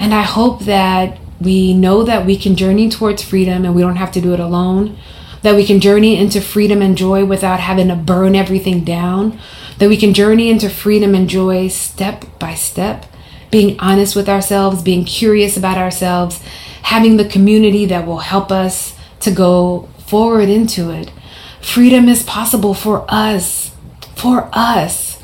And 0.00 0.12
I 0.12 0.22
hope 0.22 0.62
that 0.62 1.18
we 1.40 1.72
know 1.72 2.02
that 2.02 2.26
we 2.26 2.36
can 2.36 2.56
journey 2.56 2.88
towards 2.88 3.22
freedom 3.22 3.64
and 3.64 3.74
we 3.74 3.82
don't 3.82 3.96
have 3.96 4.12
to 4.12 4.20
do 4.20 4.34
it 4.34 4.40
alone. 4.40 4.98
That 5.42 5.56
we 5.56 5.66
can 5.66 5.80
journey 5.80 6.16
into 6.16 6.40
freedom 6.40 6.82
and 6.82 6.96
joy 6.96 7.24
without 7.24 7.60
having 7.60 7.88
to 7.88 7.96
burn 7.96 8.34
everything 8.34 8.84
down. 8.84 9.38
That 9.78 9.88
we 9.88 9.96
can 9.96 10.14
journey 10.14 10.50
into 10.50 10.68
freedom 10.68 11.14
and 11.14 11.28
joy 11.28 11.68
step 11.68 12.24
by 12.38 12.54
step 12.54 13.06
being 13.52 13.78
honest 13.78 14.16
with 14.16 14.28
ourselves, 14.28 14.82
being 14.82 15.04
curious 15.04 15.56
about 15.56 15.78
ourselves, 15.78 16.42
having 16.82 17.18
the 17.18 17.28
community 17.28 17.84
that 17.86 18.06
will 18.06 18.18
help 18.18 18.50
us 18.50 18.96
to 19.20 19.30
go 19.30 19.88
forward 20.06 20.48
into 20.48 20.90
it. 20.90 21.12
Freedom 21.60 22.08
is 22.08 22.24
possible 22.24 22.74
for 22.74 23.04
us. 23.08 23.70
For 24.16 24.48
us. 24.52 25.22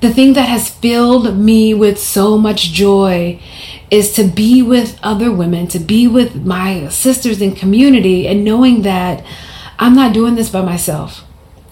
The 0.00 0.12
thing 0.12 0.34
that 0.34 0.48
has 0.48 0.68
filled 0.68 1.38
me 1.38 1.72
with 1.72 1.98
so 1.98 2.36
much 2.36 2.72
joy 2.72 3.40
is 3.90 4.12
to 4.12 4.24
be 4.24 4.60
with 4.60 4.98
other 5.02 5.32
women, 5.32 5.66
to 5.68 5.78
be 5.78 6.06
with 6.06 6.44
my 6.44 6.88
sisters 6.88 7.40
in 7.40 7.54
community, 7.54 8.28
and 8.28 8.44
knowing 8.44 8.82
that 8.82 9.24
I'm 9.78 9.94
not 9.94 10.12
doing 10.12 10.34
this 10.34 10.50
by 10.50 10.60
myself. 10.60 11.24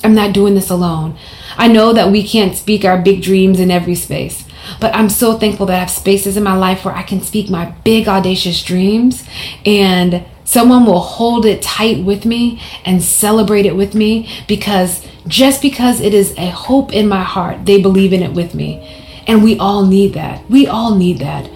I'm 0.03 0.15
not 0.15 0.33
doing 0.33 0.55
this 0.55 0.71
alone. 0.71 1.17
I 1.57 1.69
know 1.69 1.93
that 1.93 2.11
we 2.11 2.27
can't 2.27 2.57
speak 2.57 2.85
our 2.85 3.01
big 3.01 3.23
dreams 3.23 3.61
in 3.61 3.71
every 3.71 3.95
space. 3.95 4.42
But 4.83 4.97
I'm 4.97 5.09
so 5.09 5.39
thankful 5.39 5.67
that 5.67 5.77
I 5.77 5.79
have 5.79 5.91
spaces 5.91 6.37
in 6.37 6.43
my 6.43 6.57
life 6.57 6.85
where 6.85 6.93
I 6.93 7.05
can 7.05 7.21
speak 7.21 7.49
my 7.49 7.67
big, 7.85 8.09
audacious 8.09 8.65
dreams 8.65 9.23
and 9.65 10.25
someone 10.43 10.85
will 10.85 10.99
hold 10.99 11.47
it 11.47 11.63
tight 11.63 12.05
with 12.05 12.25
me 12.25 12.61
and 12.85 13.01
celebrate 13.01 13.65
it 13.65 13.77
with 13.77 13.95
me 13.95 14.29
because 14.49 15.07
just 15.29 15.63
because 15.63 16.01
it 16.01 16.13
is 16.13 16.37
a 16.37 16.51
hope 16.51 16.93
in 16.93 17.07
my 17.07 17.23
heart, 17.23 17.65
they 17.65 17.81
believe 17.81 18.13
in 18.13 18.25
it 18.25 18.33
with 18.33 18.57
me. 18.57 18.81
And 19.29 19.45
we 19.45 19.57
all 19.57 19.87
need 19.87 20.15
that. 20.15 20.51
We 20.51 20.67
all 20.67 20.97
need 20.97 21.21
that. 21.21 21.49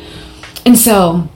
And 0.65 0.79
so, 0.79 1.29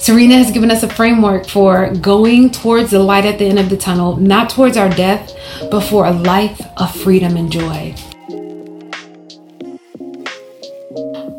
Serena 0.00 0.34
has 0.38 0.50
given 0.50 0.72
us 0.72 0.82
a 0.82 0.88
framework 0.88 1.46
for 1.46 1.94
going 1.94 2.50
towards 2.50 2.90
the 2.90 2.98
light 2.98 3.24
at 3.24 3.38
the 3.38 3.44
end 3.44 3.60
of 3.60 3.70
the 3.70 3.76
tunnel, 3.76 4.16
not 4.16 4.50
towards 4.50 4.76
our 4.76 4.88
death, 4.88 5.32
but 5.70 5.82
for 5.82 6.04
a 6.04 6.10
life 6.10 6.60
of 6.78 6.92
freedom 6.96 7.36
and 7.36 7.52
joy. 7.52 7.94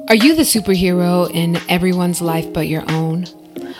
Are 0.09 0.15
you 0.15 0.35
the 0.35 0.43
superhero 0.43 1.29
in 1.29 1.57
everyone's 1.67 2.21
life 2.21 2.53
but 2.53 2.69
your 2.69 2.89
own? 2.89 3.25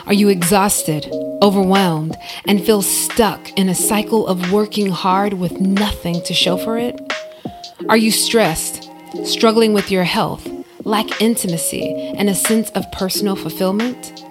Are 0.06 0.14
you 0.14 0.28
exhausted, 0.28 1.08
overwhelmed, 1.42 2.18
and 2.46 2.62
feel 2.66 2.82
stuck 2.82 3.58
in 3.58 3.70
a 3.70 3.74
cycle 3.74 4.28
of 4.28 4.52
working 4.52 4.90
hard 4.90 5.36
with 5.36 5.62
nothing 5.62 6.22
to 6.24 6.34
show 6.34 6.58
for 6.58 6.78
it? 6.78 7.00
Are 7.88 7.96
you 7.96 8.12
stressed, 8.12 8.90
struggling 9.24 9.72
with 9.72 9.90
your 9.90 10.04
health, 10.04 10.46
lack 10.84 11.22
intimacy, 11.22 11.94
and 12.18 12.30
a 12.30 12.36
sense 12.36 12.72
of 12.72 12.92
personal 12.92 13.38
fulfillment? 13.38 14.22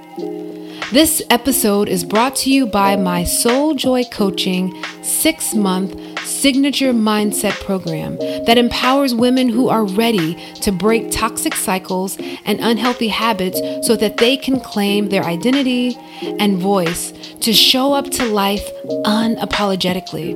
This 0.93 1.23
episode 1.31 1.89
is 1.89 2.05
brought 2.05 2.37
to 2.37 2.51
you 2.51 2.67
by 2.67 2.97
my 2.97 3.25
Soul 3.25 3.75
Joy 3.75 4.05
Coaching 4.05 4.85
six 5.03 5.55
month 5.55 5.99
signature 6.27 6.93
mindset 6.93 7.53
program 7.65 8.17
that 8.47 8.59
empowers 8.59 9.15
women 9.15 9.49
who 9.49 9.69
are 9.69 9.85
ready 9.85 10.35
to 10.63 10.73
break 10.73 11.11
toxic 11.11 11.55
cycles 11.55 12.17
and 12.45 12.61
unhealthy 12.61 13.09
habits 13.09 13.61
so 13.87 13.97
that 13.97 14.17
they 14.19 14.37
can 14.37 14.61
claim 14.61 15.09
their 15.09 15.25
identity 15.25 15.97
and 16.39 16.59
voice 16.59 17.13
to 17.41 17.53
show 17.53 17.93
up 17.93 18.11
to 18.11 18.25
life 18.25 18.69
unapologetically. 19.05 20.35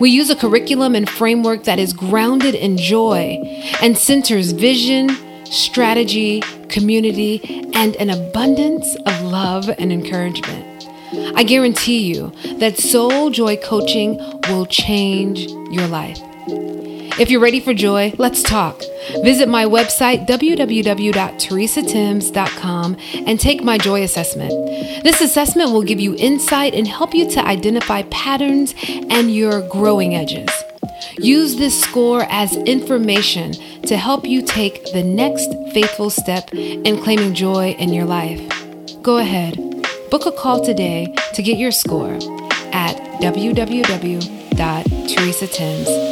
We 0.00 0.10
use 0.10 0.30
a 0.30 0.36
curriculum 0.36 0.94
and 0.94 1.08
framework 1.08 1.64
that 1.64 1.78
is 1.78 1.92
grounded 1.92 2.54
in 2.54 2.78
joy 2.78 3.38
and 3.82 3.96
centers 3.98 4.52
vision, 4.52 5.10
strategy, 5.44 6.40
community, 6.68 7.70
and 7.74 7.94
an 7.96 8.08
abundance 8.08 8.96
of 9.06 9.22
love 9.22 9.68
and 9.78 9.92
encouragement. 9.92 10.71
I 11.34 11.44
guarantee 11.44 12.12
you 12.12 12.32
that 12.58 12.78
Soul 12.78 13.30
Joy 13.30 13.56
Coaching 13.56 14.18
will 14.48 14.66
change 14.66 15.46
your 15.70 15.86
life. 15.88 16.18
If 17.18 17.30
you're 17.30 17.40
ready 17.40 17.60
for 17.60 17.74
joy, 17.74 18.14
let's 18.16 18.42
talk. 18.42 18.80
Visit 19.22 19.46
my 19.46 19.66
website, 19.66 20.26
www.teresatims.com, 20.26 22.96
and 23.26 23.38
take 23.38 23.62
my 23.62 23.76
joy 23.76 24.02
assessment. 24.02 24.50
This 25.04 25.20
assessment 25.20 25.72
will 25.72 25.82
give 25.82 26.00
you 26.00 26.16
insight 26.16 26.72
and 26.72 26.88
help 26.88 27.14
you 27.14 27.30
to 27.32 27.46
identify 27.46 28.00
patterns 28.04 28.74
and 28.88 29.34
your 29.34 29.60
growing 29.68 30.14
edges. 30.14 30.48
Use 31.18 31.56
this 31.56 31.78
score 31.78 32.24
as 32.30 32.56
information 32.56 33.52
to 33.82 33.98
help 33.98 34.26
you 34.26 34.40
take 34.40 34.82
the 34.92 35.02
next 35.02 35.52
faithful 35.74 36.08
step 36.08 36.54
in 36.54 37.02
claiming 37.02 37.34
joy 37.34 37.72
in 37.72 37.92
your 37.92 38.06
life. 38.06 38.40
Go 39.02 39.18
ahead 39.18 39.71
Book 40.12 40.26
a 40.26 40.32
call 40.32 40.62
today 40.62 41.06
to 41.32 41.42
get 41.42 41.56
your 41.56 41.72
score 41.72 42.16
at 42.74 42.96
www.teresatims.com. 43.22 46.11